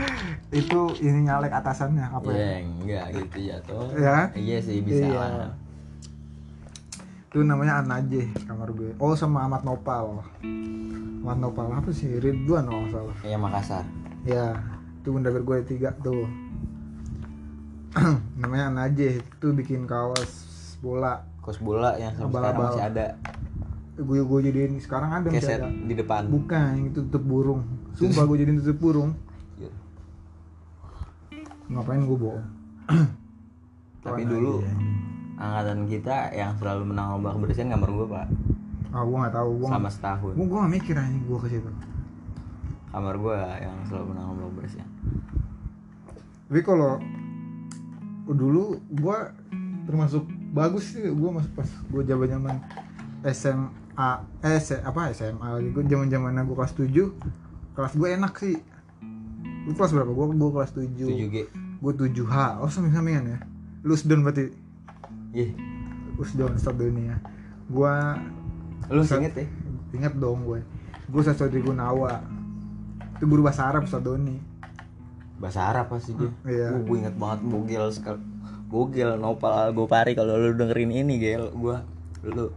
[0.54, 2.38] itu ini nyalek atasannya apa ya?
[2.38, 4.18] Ya enggak gitu jatuh Ya?
[4.34, 5.14] iya sih bisa Iya.
[5.14, 5.50] lah.
[7.30, 8.94] Itu namanya Anaje kamar gue.
[8.98, 10.22] Oh sama Ahmad Nopal.
[11.22, 12.06] Ahmad Nopal apa sih?
[12.18, 13.16] Ridwan kalau salah.
[13.18, 13.84] Kayak Makassar.
[14.22, 14.54] Ya
[15.02, 16.26] itu bunda gue tiga tuh.
[18.40, 20.46] Namanya Anaje itu bikin kaos
[20.78, 23.06] bola kos bola yang sampai sekarang masih ada.
[24.00, 25.68] Gue gue jadiin sekarang ada masih keset ada.
[25.68, 26.22] di depan.
[26.32, 27.60] Bukan yang itu tutup burung.
[27.92, 29.12] Sumpah gue jadiin tutup burung.
[29.60, 29.72] Iya.
[31.68, 32.44] ngapain gue bohong?
[34.04, 34.72] Tapi dulu Anaje.
[35.36, 38.26] angkatan kita yang selalu menang lomba kebersihan gambar gue pak.
[38.96, 40.32] Ah gue nggak tahu gue sama setahun.
[40.32, 41.70] gue gue nggak mikir aja gue ke situ.
[42.88, 44.88] Kamar gue yang selalu menang lomba kebersihan.
[46.48, 46.96] Tapi kalau
[48.32, 49.16] dulu gue
[49.84, 52.56] termasuk bagus sih gue masuk pas gue zaman zaman
[53.26, 54.08] SMA
[54.40, 55.68] eh apa SMA lagi.
[55.74, 58.56] Gue zaman zaman gue kelas 7 kelas gue enak sih.
[59.66, 60.14] Lu kelas berapa?
[60.14, 61.36] Gue gue kelas 7 7 G.
[61.82, 63.38] Gue 7H oh samping sampingan ya?
[63.82, 64.54] Lu sedon berarti?
[65.34, 65.50] Ih
[66.14, 67.18] usdon start dunia
[67.66, 67.94] gue
[68.92, 69.46] lu masih inget ya?
[69.90, 70.60] Inget dong gue
[71.10, 72.22] gue Sasodri Gunawa.
[73.18, 74.38] Itu guru bahasa Arab Ustadz Doni
[75.34, 76.30] bahasa Arab pasti dia.
[76.46, 76.68] Iya.
[76.70, 78.22] Gua- gue inget banget bogel sekali
[78.74, 81.76] bogel nopal gopari kalau lu dengerin ini gel gue
[82.26, 82.50] lu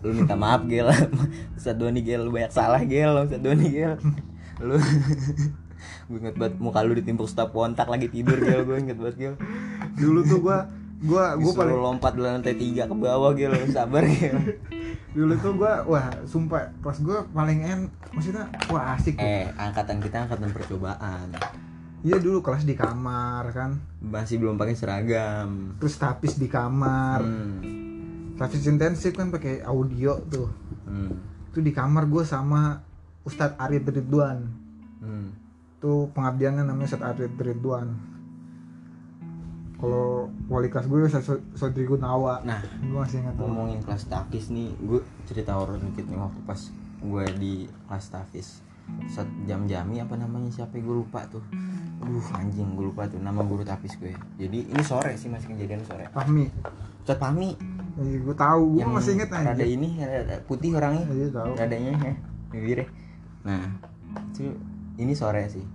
[0.00, 0.88] lu minta maaf gel.
[1.58, 4.00] Ustaz Doni gel lu banyak salah gel Ustaz Doni gel.
[4.64, 4.80] Lu
[6.08, 9.34] gue inget banget muka lu ditimpuk stop kontak lagi tidur gel gue inget banget gel.
[10.00, 10.58] Dulu tuh gue
[10.98, 14.40] gue gue Disuruh paling lompat dari lantai tiga ke bawah gel sabar gel.
[15.12, 17.80] Dulu tuh gua wah sumpah kelas gua paling en
[18.12, 21.32] maksudnya wah asik eh angkatan kita angkatan percobaan
[22.06, 23.70] iya dulu kelas di kamar kan.
[24.02, 25.74] Masih belum pakai seragam.
[25.82, 27.22] Terus tapis di kamar.
[27.22, 28.36] Hmm.
[28.38, 30.46] tapis intensif kan pakai audio tuh.
[30.86, 31.10] Hmm.
[31.50, 32.78] itu di kamar gua sama
[33.26, 34.38] Ustadz Arif Ridwan.
[35.02, 35.34] Hmm.
[35.78, 37.88] tuh pengabdiannya namanya Ustadz Arif Ridwan.
[39.78, 42.42] Kalau wali kelas gue Ustadz Sodri Gunawa.
[42.42, 46.60] Nah gue masih ingat ngomongin kelas tafis nih gue cerita horor dikit nih waktu pas
[46.98, 47.54] gue di
[47.86, 48.67] kelas tafis
[49.08, 51.42] saat jam jami apa namanya siapa gue lupa tuh.
[51.98, 55.82] Aduh anjing gue lupa tuh nama guru tafis gue jadi ini sore sih masih kejadian
[55.82, 56.06] sore.
[56.14, 56.46] Fahmi
[57.02, 61.02] Ustadz Pami Iya, gue tahu gue masih inget aja rada ini rada putih orangnya.
[61.10, 61.50] Iya tahu.
[61.58, 62.14] Radanya ya
[62.54, 62.86] bibirnya.
[63.42, 63.64] Nah
[64.30, 64.54] itu
[65.02, 65.66] ini sore sih.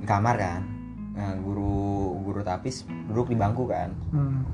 [0.00, 0.64] Di kamar kan.
[1.12, 3.92] Nah guru guru tapis duduk di bangku kan.
[4.16, 4.48] Hmm.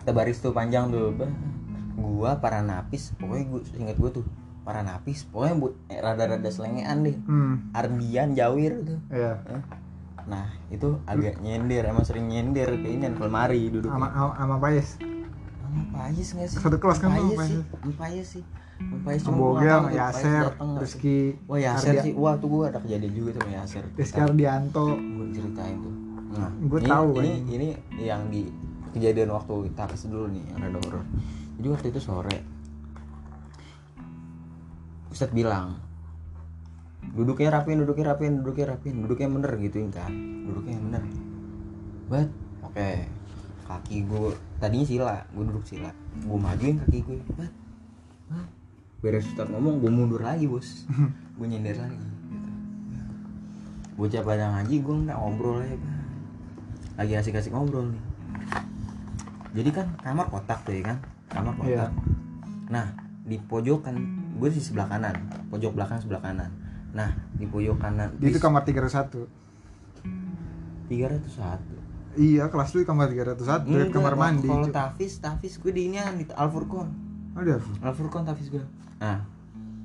[0.00, 1.10] kita baris tuh panjang tuh
[1.98, 4.24] gua para napis pokoknya gua inget gua tuh
[4.66, 7.16] para napis pokoknya bu, eh, rada-rada selengean deh.
[7.22, 7.70] Hmm.
[7.70, 9.38] Ardian Jawir tuh iya.
[9.46, 9.62] Eh.
[10.26, 14.98] nah itu agak nyender emang sering nyender ke ini ke lemari duduk sama sama Payes.
[14.98, 16.58] Sama Payes nggak sih?
[16.58, 17.38] Satu kelas kan Payes.
[17.46, 17.62] sih
[17.94, 18.44] Payes sih.
[19.06, 20.52] Pais cuma Pais Yaser.
[20.82, 23.84] Rizky wah Yaser sih wah tuh gue ada kejadian juga tuh sama Yaser.
[23.94, 24.98] Rizky Ardianto.
[24.98, 25.94] Gue ceritain tuh.
[26.36, 27.54] Nah ini, tahu, ini, kan.
[27.54, 27.68] ini
[28.02, 28.42] yang di
[28.96, 31.04] kejadian waktu takas dulu nih yang ada horor
[31.60, 32.36] jadi waktu itu sore
[35.10, 35.78] Ustadz bilang
[37.14, 40.12] duduknya rapin duduknya rapin duduknya rapin duduknya bener gitu kan
[40.46, 41.02] duduknya yang bener.
[42.10, 42.28] But
[42.66, 42.90] oke
[43.66, 45.90] kaki gue tadinya sila gue duduk sila.
[46.22, 47.52] Gue majuin kaki gue but
[48.30, 48.48] but
[49.04, 50.88] beres Ustadz ngomong gue mundur lagi bos.
[51.36, 52.16] Gue nyender lagi gitu.
[54.00, 55.76] Bocah pada ngaji gue nggak ngobrol ya
[56.96, 58.04] lagi asik-asik ngobrol nih.
[59.56, 60.98] Jadi kan kamar kotak tuh ya kan?
[61.28, 61.68] Kamar kotak.
[61.68, 61.86] Iya.
[62.66, 63.94] nah di pojokan.
[64.38, 65.14] Gue di sebelah kanan
[65.50, 66.50] pojok belakang sebelah kanan.
[66.94, 68.14] Nah di pojok kanan.
[68.16, 69.26] Itu kamar 301
[70.86, 71.74] tiga ratus satu.
[72.16, 76.00] Iya kelas lu di kamar 301 dekat kamar mandi kalau tafis tafis gue di ini
[76.16, 76.88] di Alfurkon
[77.36, 78.64] ada Alfurkon tafis gue.
[79.02, 79.20] Nah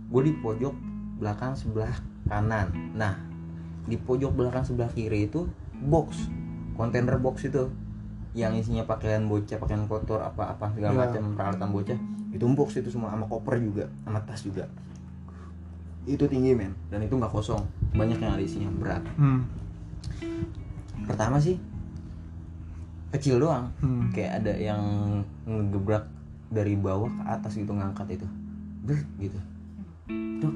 [0.08, 0.72] gue di pojok
[1.20, 1.92] belakang sebelah
[2.30, 2.72] kanan.
[2.96, 3.20] Nah
[3.84, 5.50] di pojok belakang sebelah kiri itu
[5.84, 6.30] box
[6.78, 7.68] kontainer box itu.
[8.32, 11.00] Yang isinya pakaian bocah pakaian kotor apa apa segala Iya.
[11.04, 12.00] macam peralatan bocah
[12.32, 14.66] itu box itu semua sama koper juga sama tas juga.
[16.08, 16.74] Itu tinggi men.
[16.88, 17.62] Dan itu nggak kosong.
[17.94, 19.04] Banyak yang ada isinya berat.
[19.20, 19.46] Hmm.
[21.02, 21.60] pertama sih
[23.12, 23.68] kecil doang.
[23.84, 24.08] Hmm.
[24.16, 24.82] kayak ada yang
[25.44, 26.08] ngegebrak
[26.48, 28.28] dari bawah ke atas gitu ngangkat itu.
[28.82, 29.40] Ber, gitu.
[30.42, 30.56] Dok,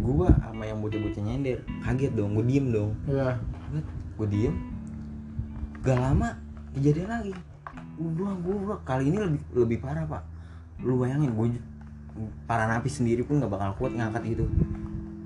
[0.00, 2.94] gua sama yang bocah-bocah nyender kaget dong gue diem dong.
[3.10, 3.36] Iya.
[4.16, 4.54] gue diem.
[5.82, 6.38] Gak lama
[6.78, 7.34] kejadian lagi.
[7.98, 10.35] Gua gua kali ini lebih lebih parah pak
[10.80, 11.46] lu bayangin gue
[12.44, 14.44] para napi sendiri pun nggak bakal kuat ngangkat gitu.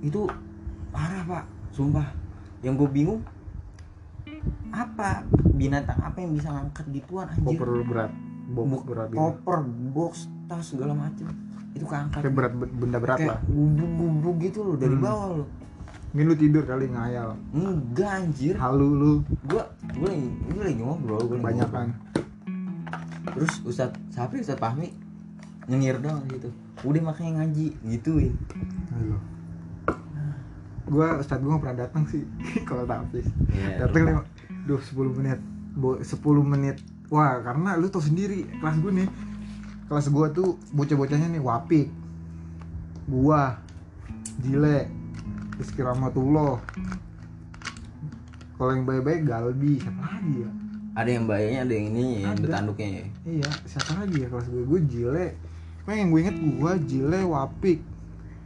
[0.01, 0.27] Itu
[0.91, 1.45] parah pak.
[1.71, 2.07] Sumpah.
[2.61, 3.21] Yang gue bingung
[4.71, 7.59] apa binatang apa yang bisa ngangkat gituan anjir?
[7.59, 8.13] Koper berat
[8.51, 9.19] box berat gitu.
[9.19, 9.59] koper
[9.93, 10.13] box
[10.47, 11.27] tas segala macem.
[11.75, 12.21] Itu keangkat.
[12.23, 13.41] Kayak berat benda berat kayak lah.
[13.47, 15.05] gubuk-gubuk gitu loh dari Hmm.
[15.05, 15.49] bawah loh.
[16.11, 17.39] Mungkin lu tidur kali ngayal.
[17.55, 18.55] Enggak anjir.
[18.59, 19.13] Halu lu.
[19.47, 19.63] Gua
[19.95, 21.87] gua lagi gua lagi ngobrol gua kebanyakan.
[21.91, 22.19] ngobrol.
[23.31, 24.91] terus Ustad Sapi Ustad Fahmi
[25.71, 26.51] nyengir dong gitu
[26.83, 28.35] udah makanya ngaji gituin
[28.91, 29.17] Halo.
[30.91, 32.27] Gua Ustadz gua gak pernah datang sih
[32.69, 33.23] kalau tapis.
[33.49, 33.87] Iya.
[33.87, 34.23] Datang lima,
[34.67, 35.39] duh 10 menit.
[35.71, 36.11] Bo, 10
[36.43, 36.83] menit.
[37.07, 39.09] Wah, karena lu tau sendiri kelas gue nih.
[39.87, 41.87] Kelas gua tuh bocah-bocahnya nih Wapik.
[43.07, 43.55] Gua
[44.43, 44.91] Jile
[45.55, 46.59] Rizky Rahmatullah
[48.55, 50.51] Kalau yang baik-baik Galbi Siapa lagi ya?
[50.91, 52.43] ada yang bayarnya ada yang ini yang Ada.
[52.45, 54.63] betanduknya ya Iya, siapa lagi ya kelas gue?
[54.65, 55.27] Gue Jile
[55.81, 57.81] Pokoknya yang gue inget gua Jile Wapik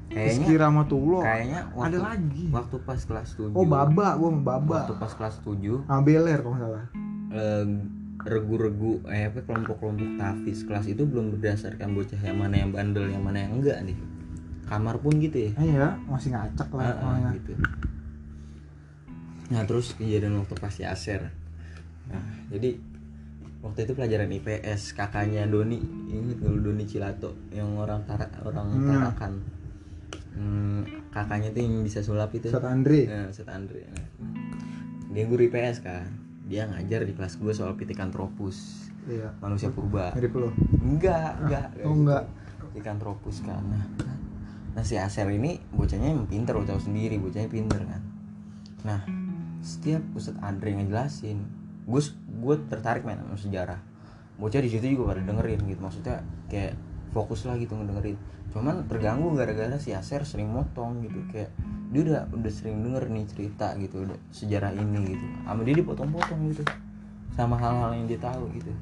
[0.06, 0.14] Rizky
[0.46, 1.22] kayaknya Rahmatullah.
[1.24, 2.44] kayaknya Ada waktu, lagi.
[2.48, 4.76] waktu pas kelas 7 Oh Baba, gua sama Baba.
[4.80, 6.84] Waktu pas kelas 7 sama Beler kalau salah.
[7.30, 7.66] Eh,
[8.16, 13.20] regu-regu eh apa kelompok-kelompok tafis kelas itu belum berdasarkan bocah yang mana yang bandel yang
[13.20, 13.98] mana yang enggak nih.
[14.64, 15.50] Kamar pun gitu ya?
[15.58, 17.36] Eh ya masih ngacak lah Ah, ah, namanya.
[17.36, 17.52] gitu.
[19.46, 21.28] Nah terus kejadian waktu pas Yaser
[22.04, 22.76] nah jadi
[23.64, 28.86] waktu itu pelajaran IPS kakaknya Doni inget dulu Doni Cilato yang orang Tara, orang Hmm.
[28.86, 29.32] Tarakan
[30.34, 30.82] Hmm,
[31.14, 33.86] kakaknya tuh yang bisa sulap itu Ustadz Andre Nah, Ustadz Andre.
[33.86, 34.06] Nah,
[35.14, 36.10] Dia guru IPS kan.
[36.44, 40.10] Dia ngajar di kelas gue soal Pithecanthropus, iya manusia purba.
[40.12, 40.50] mirip lo
[40.82, 41.66] Enggak, enggak.
[41.86, 42.24] oh enggak
[42.68, 43.62] Pithecanthropus kan.
[43.62, 43.86] Nah,
[44.74, 48.02] nah si Aser ini bocahnya emang pinter, lo tahu sendiri bocahnya pinter kan.
[48.82, 49.00] Nah,
[49.62, 51.46] setiap Ustadz Andre ngejelasin,
[51.84, 52.02] gue
[52.42, 53.80] gue tertarik main sama sejarah.
[54.34, 56.74] Bocah di situ juga pada dengerin gitu, maksudnya kayak
[57.14, 58.18] fokus lah gitu ngedengerin.
[58.50, 61.54] Cuman terganggu gara-gara si Aser sering motong gitu, kayak
[61.94, 65.26] dia udah udah sering denger nih cerita gitu, udah sejarah ini gitu.
[65.46, 66.62] Sama dia dipotong-potong gitu,
[67.38, 68.74] sama hal-hal yang dia tahu gitu.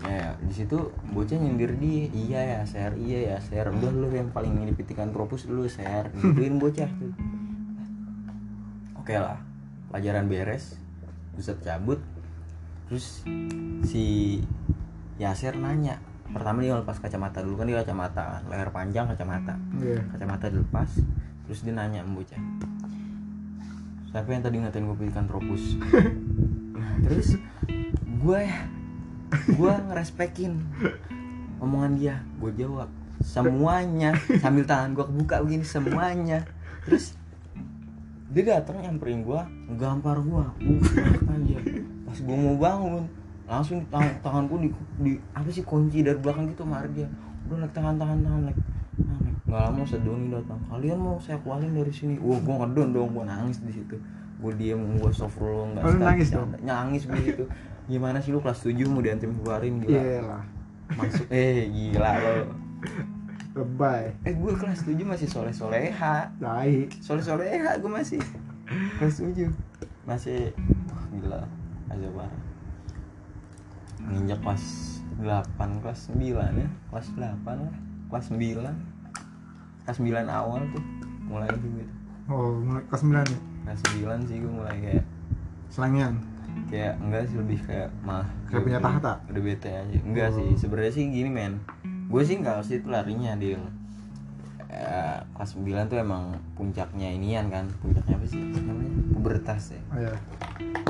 [0.00, 3.68] Ya, di situ bocah nyindir dia, iya ya share, iya ya share.
[3.68, 7.12] Udah lu yang paling ngipitikan propus dulu share, gituin bocah tuh.
[8.96, 9.36] Oke lah,
[9.92, 10.79] pelajaran beres,
[11.40, 12.00] Ustadz cabut,
[12.86, 13.24] terus
[13.88, 14.04] si
[15.16, 15.96] Yaser nanya.
[16.30, 19.56] Pertama dia lepas kacamata dulu kan dia kacamata leher panjang kacamata.
[19.80, 21.00] iya Kacamata dilepas,
[21.48, 22.38] terus dia nanya bocah.
[24.10, 25.78] Siapa yang tadi ngatain gue pitikan tropus?
[26.76, 27.40] Nah, terus
[28.20, 28.58] gue ya
[29.30, 30.58] gue ngerespekin
[31.62, 32.90] omongan dia gue jawab
[33.22, 36.44] semuanya sambil tangan gue kebuka begini semuanya
[36.84, 37.14] terus
[38.30, 39.40] dia datang nyamperin gue
[39.74, 40.44] gampar gue
[41.34, 41.56] aja
[42.06, 43.04] pas gue mau bangun
[43.50, 44.68] langsung tangan tanganku di,
[45.02, 47.10] di apa sih kunci dari belakang gitu marah dia
[47.50, 48.58] udah naik tangan tangan tangan naik.
[49.02, 49.34] Naik.
[49.50, 50.60] Nggak lama sedoni datang.
[50.70, 52.14] Kalian mau saya keluarin dari sini?
[52.22, 53.98] Wah gue ngedon dong gue nangis di situ.
[54.38, 56.56] Gue diem gue soft roll nggak nangis bercanda.
[56.62, 57.44] nangis gue gitu
[57.90, 59.82] gimana sih lu kelas 7 mau dianterin keluarin?
[59.82, 60.42] Gila iya lah
[60.94, 62.34] masuk eh gila lo
[63.60, 64.10] lebay.
[64.22, 66.88] Eh gue kelas 7 masih soleh soleha tai.
[66.98, 68.18] Soleh soleha gue masih.
[68.96, 69.46] Kelas 7
[70.02, 70.50] masih
[70.86, 71.40] wah, gila.
[71.86, 72.40] Aja parah.
[74.02, 74.64] Nginjak kelas
[75.18, 76.18] 8 kelas 9
[76.56, 76.68] ya.
[76.88, 77.74] Kelas 8 lah.
[78.08, 78.98] Kelas 9
[79.80, 80.84] kelas 9 awal tuh
[81.24, 81.82] mulai gitu
[82.26, 85.04] oh mulai kelas 9 nih kelas 9 sih gue mulai kayak
[85.66, 86.14] selangian
[86.66, 89.12] kayak enggak sih lebih kayak malah Kayak punya tahta?
[89.24, 89.98] udah bete aja.
[90.02, 90.36] Enggak Oh.
[90.36, 91.58] sih sebenarnya sih gini men
[92.10, 93.56] gue sih enggak sih itu larinya dia
[94.70, 98.92] Eh, kelas 9 tuh emang puncaknya inian kan puncaknya apa sih namanya?
[99.10, 99.82] Pubertas ya.
[99.90, 100.14] Oh ya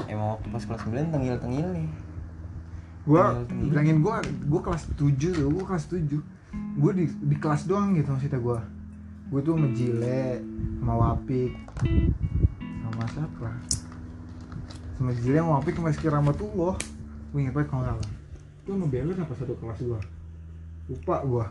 [0.04, 1.88] emang waktu pas kelas 9 tengil tengil nih
[3.48, 3.72] tinggi.
[3.72, 4.20] bilangin gua
[4.52, 6.12] gua kelas 7 tuh gua kelas 7
[6.76, 8.60] gua di di kelas doang gitu maksudnya gua.
[9.32, 10.44] Gua tuh sama Jile
[10.76, 11.52] sama Wapik
[12.84, 13.50] sama siapa?
[15.00, 16.76] Sama Jile sama Wapik sama Rizky Rahmatullah
[17.32, 18.12] gua inget banget kalau nggak salah.
[18.60, 20.19] Itu sama apa satu kelas gua
[20.90, 21.46] lupa gua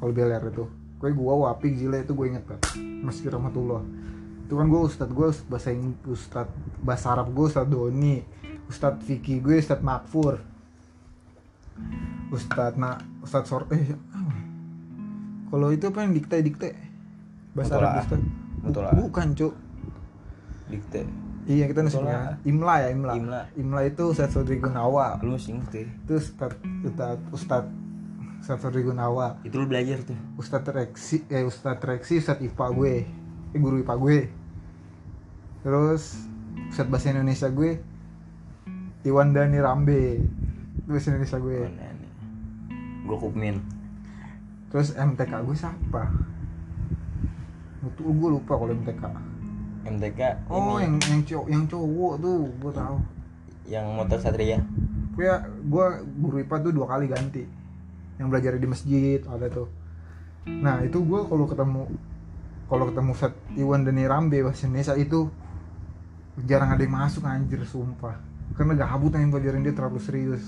[0.00, 0.64] kalau Beler itu.
[0.96, 3.84] Pokoknya gua Wapik Jile itu gua inget sama Rizky Rahmatullah.
[4.48, 6.48] Itu kan gua ustad gua ustad bahasa Inggris ustad
[6.80, 10.44] bahasa Arab gua ustad Doni ustad Vicky gue ustad Makfur.
[12.28, 14.32] Ustadz nak Ustadz Sor eh apa?
[15.48, 16.70] Kalau itu apa yang dikte dikte?
[17.56, 17.80] Bahasa.
[17.80, 18.04] Arab
[18.60, 18.92] Mutola.
[18.92, 19.54] Bukan cuk.
[20.68, 21.08] Dikte.
[21.48, 23.12] Iya kita nasinya Imla ya Imla.
[23.16, 23.42] Imla.
[23.56, 25.16] Imla itu Ustadz Sodri Gunawa.
[25.24, 27.72] Lu sing Itu Ustadz Ustadz Ustadz
[28.38, 29.42] Ustadz Sodri Gunawa.
[29.42, 30.16] Itu lu belajar tuh.
[30.38, 32.94] Ustadz Reksi eh Ustadz Reksi Ustadz IPA gue.
[33.52, 34.18] Eh guru IPA gue.
[35.62, 36.16] Terus
[36.70, 37.82] Ustadz Bahasa Indonesia gue
[39.04, 40.22] Iwan Dani Rambe.
[40.78, 41.60] Itu Bahasa Indonesia gue.
[43.08, 43.56] Gue kupmin
[44.68, 46.12] Terus MTK gue siapa?
[47.80, 49.04] Itu gue lupa kalau MTK.
[49.88, 50.20] MTK
[50.52, 52.96] Oh, ini yang yang cowok yang cowok tuh gue tahu.
[53.68, 54.60] yang motor satria.
[55.12, 55.28] Gue
[55.68, 55.86] gue
[56.20, 57.57] guru IPA tuh dua kali ganti.
[58.18, 59.68] Yang belajar di masjid ada tuh.
[60.46, 61.82] Nah itu gue kalau ketemu
[62.68, 65.30] kalau ketemu Ustad Iwan dan Rambe bahasa Indonesia itu
[66.44, 68.20] jarang ada yang masuk anjir sumpah.
[68.54, 70.44] Karena gabut yang pelajaran dia terlalu serius.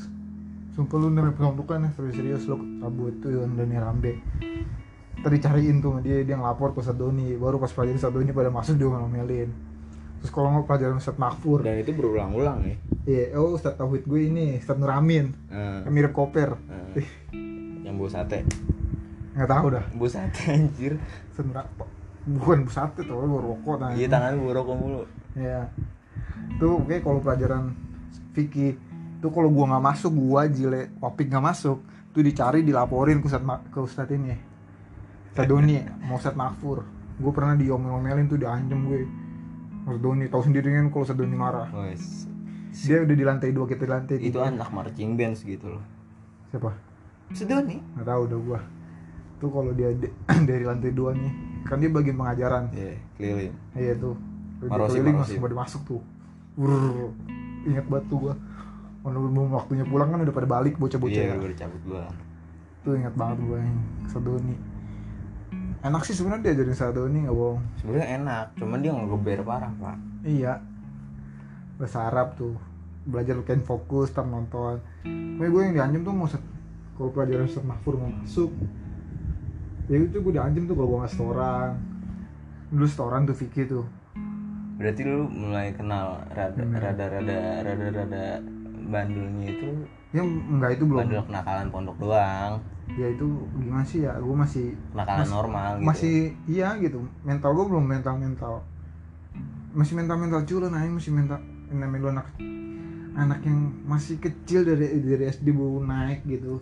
[0.75, 4.23] Sumpah lu namanya penontokan ya serius serius lu kabut tuh Iwan dan Rambe
[5.21, 7.37] tadi cariin tuh dia dia ngelapor ke Ustad Doni.
[7.37, 9.71] Baru pas pelajaran Ustad Doni pada masuk dia ngomelin
[10.21, 11.65] terus kalau nggak pelajaran Ustad Makfur.
[11.65, 12.77] Dan itu berulang-ulang ya?
[13.09, 15.33] Iya oh Ustad Tauhid gue ini Ustad Nuramin.
[15.49, 16.61] Yang mirip koper.
[16.93, 17.09] Eh,
[17.91, 18.47] yang bau sate.
[19.35, 19.85] Nggak tahu dah.
[19.99, 20.95] Bau sate anjir.
[21.41, 21.67] Nura-
[22.21, 25.03] bukan bu sate tuh gue rokok nah iya tangan bau rokok mulu.
[25.35, 25.73] Ya
[26.61, 27.73] tuh kayak kalau pelajaran
[28.37, 28.77] Vicky
[29.25, 31.81] tuh kalau gua nggak masuk gua jile Wapik nggak masuk
[32.13, 34.37] tuh dicari dilaporin ke Ustad ke Ustad ini.
[35.33, 36.85] Ustad Doni mau Ustad Makfur
[37.21, 39.05] gue pernah diomel-omelin tuh diancam gue.
[39.89, 41.69] Ustad Doni tahu sendiri kan kalau Ustad Doni marah.
[41.73, 42.29] Wes.
[42.71, 44.47] dia udah di lantai dua kita di lantai itu tiga.
[44.47, 45.85] anak marching bands gitu loh.
[46.53, 46.90] Siapa
[47.31, 48.61] sedoni nggak tahu udah gua.
[49.41, 50.15] Tuh kalau dia de-
[50.51, 51.33] dari lantai dua nih
[51.65, 52.65] kan dia bagian pengajaran.
[52.73, 53.53] Iya keliling.
[53.77, 54.15] Iya tuh.
[54.61, 55.37] Udah Marosim, keliling marosim.
[55.39, 56.03] langsung pada masuk tuh.
[56.59, 57.13] Wurr.
[57.61, 58.35] ingat banget tuh gua.
[59.01, 61.17] Belum waktunya pulang kan udah pada balik bocah-bocah.
[61.17, 61.41] Iya ya.
[61.41, 62.05] gue cabut gua.
[62.85, 64.57] Tuh ingat banget gua yang Sadoni
[65.81, 67.61] enak sih sebenarnya diajarin Sadoni nggak bohong.
[67.81, 69.97] Sebenarnya enak cuman dia ngegeber parah pak.
[70.29, 70.61] Iya.
[71.81, 72.57] Bahasa Arab tuh.
[73.09, 74.77] Belajar kain fokus tar nonton.
[75.41, 76.45] Pokoknya gue yang diancam tuh mau set
[77.01, 78.53] kalau pelajaran set Mahfur mau masuk
[79.89, 81.71] ya itu gue diancam tuh kalau gue nggak setoran
[82.69, 83.85] dulu setoran tuh Vicky tuh.
[84.77, 86.77] Berarti lu mulai kenal rada Hmm.
[86.77, 88.25] rada rada rada rada
[88.87, 89.69] bandulnya itu
[90.11, 91.01] ya enggak itu belum.
[91.01, 92.53] bandul kenakalan pondok doang.
[92.91, 94.15] Ya itu gimana sih ya?
[94.17, 95.87] Gue masih kenakalan Mas- normal gitu.
[95.87, 96.99] masih iya gitu.
[97.23, 98.55] Mental gue belum mental mental
[99.71, 101.39] masih mental mental culun aja masih mental
[101.71, 102.27] namanya lu anak
[103.13, 106.59] anak yang masih kecil dari dari SD baru naik gitu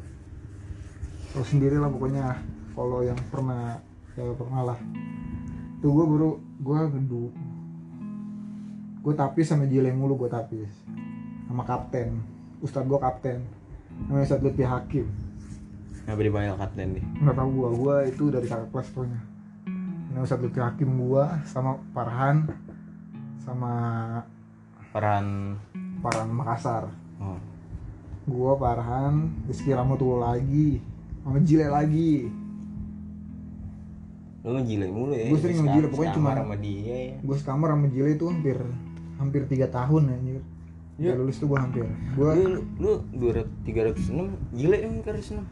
[1.36, 2.38] lo sendiri lah pokoknya
[2.72, 3.82] kalau yang pernah
[4.16, 4.78] ya pernah lah.
[5.78, 7.24] Tuh gue baru gue gedu
[8.98, 10.68] gue tapis sama Jileng mulu gue tapis
[11.46, 12.18] sama kapten
[12.60, 13.40] Ustadz gue kapten
[14.06, 15.06] namanya Ustadz Lutfi Hakim.
[16.06, 19.20] Nggak dipanggil kapten nih nggak tahu gua gua itu dari kakak kelas pokoknya.
[20.12, 22.46] Ini Ustadz Lutfi Hakim gua sama Farhan
[23.42, 23.72] sama
[24.94, 25.56] peran
[26.04, 26.84] Farhan Makassar.
[27.18, 27.40] Oh.
[28.28, 30.78] gua Farhan Rizky Rahmatullah lagi
[31.28, 32.32] sama Jile lagi.
[34.40, 37.16] Lu ngejile mulu ya Gua sering ngejile, pokoknya cuma- sama dia ya.
[37.20, 38.56] gua sekamar sama Jile itu hampir
[39.18, 40.40] hampir tiga tahun anjir.
[40.98, 41.14] Ya.
[41.14, 41.84] lulus tuh gua hampir.
[42.16, 45.46] Gua lu lu dua tiga ratus enam gile ya tiga ratus enam.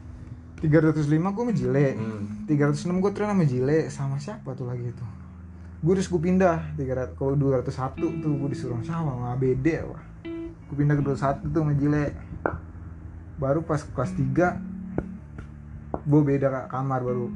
[0.57, 0.97] 305
[1.29, 1.87] gua sama Jile.
[1.95, 2.49] Hmm.
[2.49, 5.07] 306 gua tren sama Jile sama siapa tuh lagi itu?
[5.77, 10.01] Gue terus gue pindah 300 kalau 201 tuh gue disuruh sama sama ABD apa
[10.67, 12.05] gue pindah ke 21 tuh sama Jile.
[13.37, 14.57] Baru pas kelas 3
[16.07, 17.29] gue beda ka- kamar baru.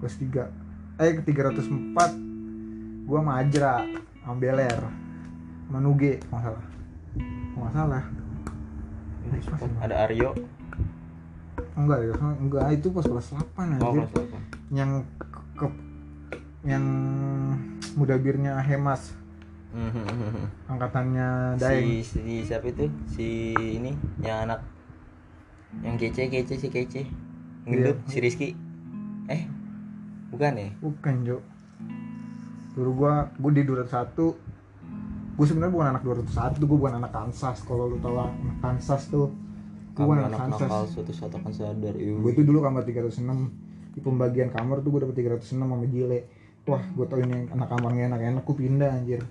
[0.00, 0.48] Kelas 3
[0.94, 2.14] eh ke 304
[3.04, 3.82] gua sama Ajra
[4.20, 4.80] sama Beler
[5.66, 6.64] sama Nuge nggak salah.
[7.56, 8.04] Nggak salah.
[9.24, 9.36] Ini
[9.80, 10.30] ada Aryo?
[11.74, 13.90] Enggak ya enggak itu pas kelas 8 oh anjir.
[13.98, 14.40] kelas delapan.
[14.70, 14.90] yang
[15.54, 15.66] ke,
[16.62, 16.84] yang
[17.94, 19.12] mudabirnya Hemas.
[19.74, 20.70] Mhm.
[20.70, 21.98] angkatannya Daeng.
[22.06, 22.86] si, si siapa itu?
[23.10, 23.26] Si
[23.58, 23.90] ini
[24.22, 24.62] yang anak
[25.82, 27.02] yang kece kece si kece
[27.64, 28.10] gendut Iya.
[28.10, 28.48] si Rizky.
[29.26, 29.48] Eh
[30.28, 30.68] bukan ya?
[30.80, 31.38] Bukan Jo.
[32.74, 34.34] Dulu gua gua di 201
[35.34, 37.62] gua sebenarnya bukan anak 201 gua bukan anak Kansas.
[37.62, 39.30] Kalau lu tahu anak Kansas tuh
[39.94, 40.90] gua bukan anak anak Kansas.
[40.92, 41.94] suatu saat akan sadar.
[41.96, 42.18] Iu.
[42.20, 43.22] gue tuh dulu kamar 306
[43.94, 46.26] di pembagian kamar tuh gue dapet 306 sama Jile.
[46.66, 49.22] Wah gue tau ini anak kamarnya enak-enak gue pindah anjir.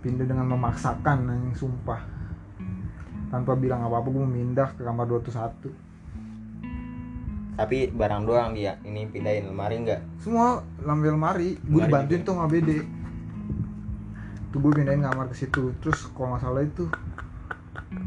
[0.00, 2.00] Pindah dengan memaksakan anjing sumpah.
[3.28, 5.91] Tanpa bilang apa-apa gue pindah ke kamar 201
[7.52, 11.60] tapi barang doang dia ini pindahin lemari enggak semua lambe lemari.
[11.60, 12.80] Gue dibantuin tuh sama BD
[14.52, 15.72] tuh gue pindahin kamar ke situ.
[15.80, 16.84] Terus kalau nggak salah itu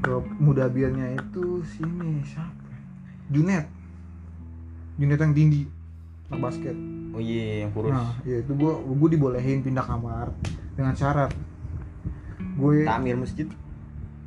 [0.01, 2.73] ke mudabirnya itu sini siapa?
[3.29, 3.65] Junet.
[4.97, 5.63] Junet yang tinggi
[6.29, 6.77] anak basket.
[7.13, 7.93] Oh iya yang kurus.
[7.93, 10.33] Nah, ya itu gue gue dibolehin pindah kamar
[10.73, 11.31] dengan syarat.
[12.57, 13.45] Gue tamir masjid?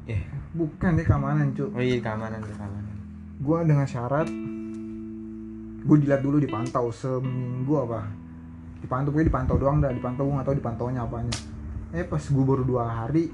[0.06, 0.22] Eh.
[0.54, 1.74] Bukan deh keamanan cuk.
[1.74, 2.94] Oh iya keamanan keamanan.
[3.38, 4.30] Gue dengan syarat
[5.88, 8.04] gue dilihat dulu dipantau seminggu apa
[8.84, 11.32] dipantau gue dipantau doang dah dipantau gue nggak tahu dipantaunya apanya
[11.96, 13.32] eh pas gue baru dua hari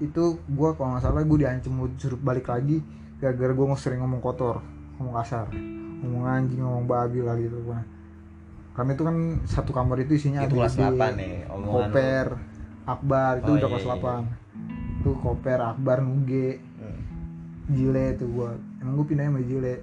[0.00, 2.80] itu gue kalau nggak salah gue diancam suruh balik lagi
[3.20, 4.64] gara-gara gue sering ngomong kotor
[4.96, 5.52] ngomong kasar
[6.00, 7.84] ngomong anjing ngomong babi lah gitu gua.
[8.72, 11.72] karena itu kan satu kamar itu isinya itu kelas ABG, 8 nih omongan lu.
[11.76, 12.26] Koper,
[12.88, 13.96] Akbar itu Oh, udah iya, kelas iya.
[14.00, 16.48] 8 Tuh Koper, Akbar, Nuge,
[16.80, 17.00] Hmm.
[17.76, 19.74] Jile tuh gua Emang gua pindahnya sama Jile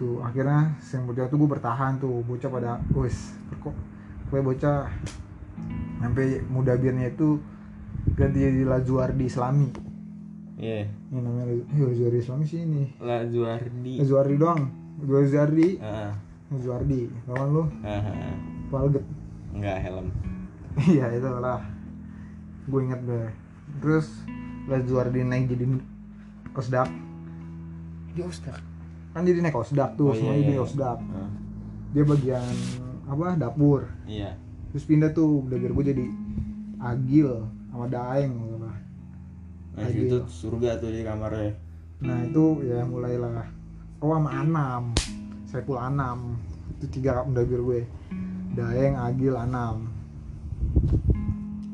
[0.00, 2.24] Tuh akhirnya yang bocah tuh gua bertahan tuh.
[2.24, 3.76] Bocah pada wis kok
[4.32, 4.88] Gue bocah
[6.00, 7.36] Sampai mudabirnya itu
[8.16, 9.68] ganti jadi Lazuardi Islami.
[10.56, 10.88] Iya.
[11.12, 12.96] Ini namanya eh, Lazuardi Islami sih ini.
[12.96, 14.00] Lazuardi.
[14.00, 14.62] Lazuardi doang.
[15.04, 15.68] Lazuardi.
[15.84, 16.16] Ah
[16.50, 17.12] Lazuardi.
[17.28, 17.64] Kawan lu?
[17.84, 18.34] Ah.
[18.72, 19.04] Palget
[19.52, 20.08] enggak helm.
[20.86, 21.60] Iya itu lah
[22.64, 23.28] Gue inget deh.
[23.84, 24.08] Terus
[24.64, 25.68] Lazuardi naik jadi
[26.56, 26.88] Kosdak.
[28.16, 28.69] Dia ustaz
[29.10, 30.60] Kan jadi naik Kosdak tuh Oh, Semuanya iya, iya.
[30.60, 31.30] Kosdak Ah,
[31.90, 32.54] Dia bagian
[33.04, 33.90] Apa dapur.
[34.04, 34.38] Iya.
[34.70, 36.06] Terus pindah tuh Belajar gue jadi
[36.78, 37.30] Agil
[37.68, 38.76] Sama Daeng nggak salah.
[39.70, 40.02] nah Agil.
[40.04, 41.54] itu surga tuh di kamarnya.
[42.00, 43.46] Nah itu ya mulailah.
[43.98, 44.94] Oh sama Anam.
[45.44, 46.38] Saiful Anam.
[46.72, 47.82] Itu tiga mendagir gue.
[48.50, 49.86] Daeng, Agil, Anam.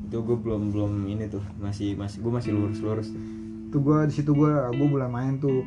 [0.04, 1.42] Itu gue belum belum ini tuh.
[1.56, 3.22] Masih masih gue masih lurus lurus tuh.
[3.68, 5.64] Tuh gue di situ gue gue mulai main tuh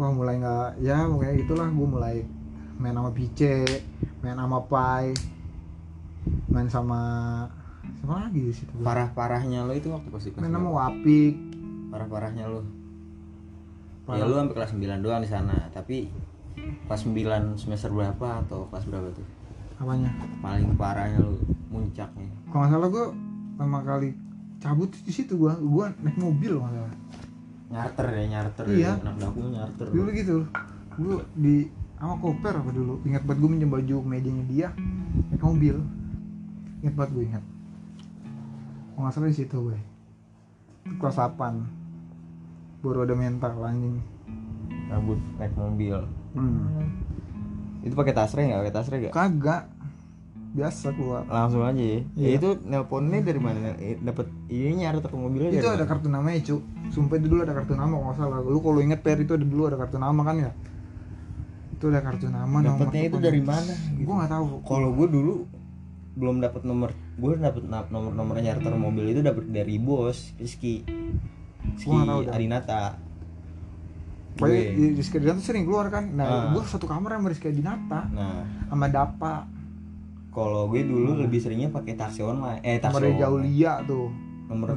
[0.00, 2.16] Wah mulai nggak ya pokoknya itulah gue mulai
[2.80, 3.84] main sama Pice,
[4.24, 5.12] main sama Pai,
[6.48, 7.00] main sama
[8.00, 8.72] siapa lagi di situ?
[8.80, 10.68] parah parahnya lo itu waktu pas kelas Main sama?
[10.72, 11.34] Wapik,
[11.92, 12.64] parah parahnya lo
[14.08, 14.24] Parah.
[14.24, 16.08] ya lu sampai kelas 9 doang di sana tapi
[16.88, 19.26] kelas 9 semester berapa atau kelas berapa tuh
[19.76, 20.08] apanya?
[20.40, 21.36] paling parahnya lu
[21.68, 23.04] muncaknya Kalau nggak salah gue
[23.54, 24.08] pertama kali
[24.56, 26.96] cabut di situ gue, gue naik mobil kalau nggak salah.
[27.70, 28.92] Nyarter ya nyarter Iya.
[28.92, 28.92] ya.
[28.98, 30.36] anak nyarter Dulu gitu,
[30.96, 31.56] gue di
[31.96, 32.98] sama koper apa dulu?
[33.04, 34.68] Ingat banget gue minjem baju mejanya dia,
[35.28, 35.76] naik mobil.
[36.80, 37.44] Ingat banget gue ingat.
[38.90, 39.78] Kalau nggak salah di situ gue.
[40.96, 41.62] Kelas 8
[42.80, 44.00] baru ada mental anjing.
[44.90, 46.02] rambut naik mobil
[46.34, 46.90] Hmm.
[47.80, 49.70] itu pakai tasre nggak pakai tasre nggak Kagak.
[50.50, 51.22] Biasa keluar.
[51.24, 55.62] langsung aja ya, ya itu nelponnya dari mana Eh, dapat ini nyari ke mobilnya Itu
[55.64, 55.86] ada mana?
[55.86, 56.56] kartu namanya cu.
[56.90, 58.38] Sumpah itu dulu ada kartu nama kalau salah.
[58.40, 60.50] Lu kalau inget per itu ada dulu ada kartu nama kan ya?
[61.70, 62.56] Itu ada kartu nama.
[62.60, 64.44] dapatnya itu dari mana Gue nggak tahu.
[64.64, 65.34] kalau gue dulu
[66.12, 70.82] belum dapat nomor gue dapet na- nomor nomor nyarter mobil itu dapat dari bos Rizky
[71.78, 72.26] Rizky.
[72.26, 72.98] Adinata
[74.32, 76.10] Pokoknya Rizky Adinata sering keluar kan.
[76.10, 76.44] Nah, Ah.
[76.50, 79.46] gue satu kamar sama Rizky Adinata nah sama Dapa.
[80.30, 83.50] Kalau gue dulu lebih seringnya pakai taksi online eh taksi Sama Reja online.
[83.50, 84.08] Aulia tuh.
[84.46, 84.68] nomor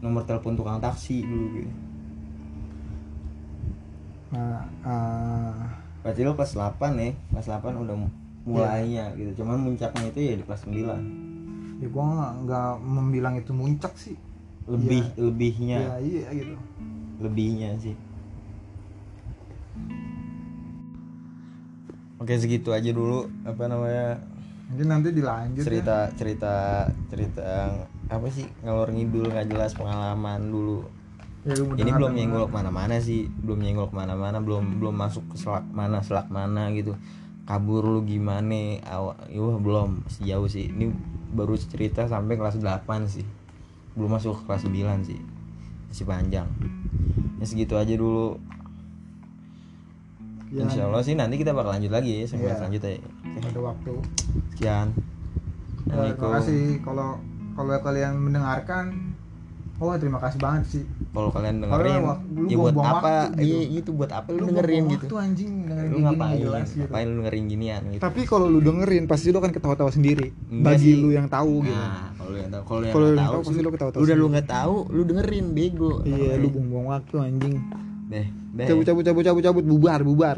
[0.00, 1.68] nomor telepon tukang taksi dulu gue
[4.28, 5.56] Nah, eh,
[5.98, 8.12] berarti lo kelas 8 ya kelas 8 udah mu-
[8.46, 9.16] mulainya Iya.
[9.18, 11.00] gitu cuman muncaknya itu ya di kelas 9
[11.78, 14.16] ya gue nggak nggak membilang itu muncak sih.
[14.66, 15.16] lebih Iya.
[15.18, 16.56] lebihnya Ya iya gitu.
[17.18, 17.96] lebihnya sih
[22.18, 24.20] oke segitu aja dulu apa namanya
[24.68, 25.66] Mungkin nanti dilanjut ya.
[25.66, 26.54] cerita cerita
[27.08, 27.74] cerita yang
[28.12, 30.84] apa sih ngalor ngidul nggak jelas pengalaman dulu.
[31.48, 35.36] Ya, ini belum nyenggol ke mana-mana sih belum nyenggol ke mana-mana belum belum masuk ke
[35.40, 36.92] selak mana selak mana gitu.
[37.48, 40.68] Kabur lu gimana awal wah belum masih jauh sih.
[40.68, 40.92] Ini
[41.32, 43.24] baru cerita sampai kelas 8 sih.
[43.96, 45.20] Belum masuk ke kelas 9 sih.
[45.88, 46.48] Masih panjang.
[47.40, 48.36] Ya segitu aja dulu
[50.48, 52.56] Ya, Insya Allah sih nanti kita bakal lanjut lagi ya segmen Iya.
[52.56, 52.90] selanjutnya.
[53.36, 53.92] Ada waktu.
[54.56, 54.86] Sekian.
[55.88, 56.62] Ya, terima kasih.
[56.80, 57.08] Kalau
[57.52, 59.12] kalau kalian mendengarkan
[59.78, 60.84] oh terima kasih banget sih.
[61.14, 62.00] Kalau kalian dengerin
[62.34, 63.44] lu ya buat apa gitu.
[63.44, 64.28] iya itu buat apa?
[64.32, 66.38] Lu, lu dengerin gitu waktu anjing dengerin lu kayak gini ngapain?
[66.40, 66.80] jelas gitu.
[66.82, 68.00] ngapain lu dengerin ginian gitu?
[68.02, 70.28] Tapi kalau lu dengerin pasti lu kan ketawa-tawa sendiri.
[70.50, 71.00] Enggak bagi sih.
[71.02, 71.76] lu yang tahu gitu.
[71.76, 74.16] Nah kalau lu yang tahu kalau lu yang Kalau tahu tahu, pasti lu ketawa-tawa udah
[74.16, 75.92] lu nggak tahu lu dengerin bego.
[76.08, 77.54] Iya lu buang-buang waktu anjing
[78.08, 78.66] deh deh.
[78.66, 79.64] Cabut cabut cabut cabut cabut.
[79.68, 80.36] Bubar bubar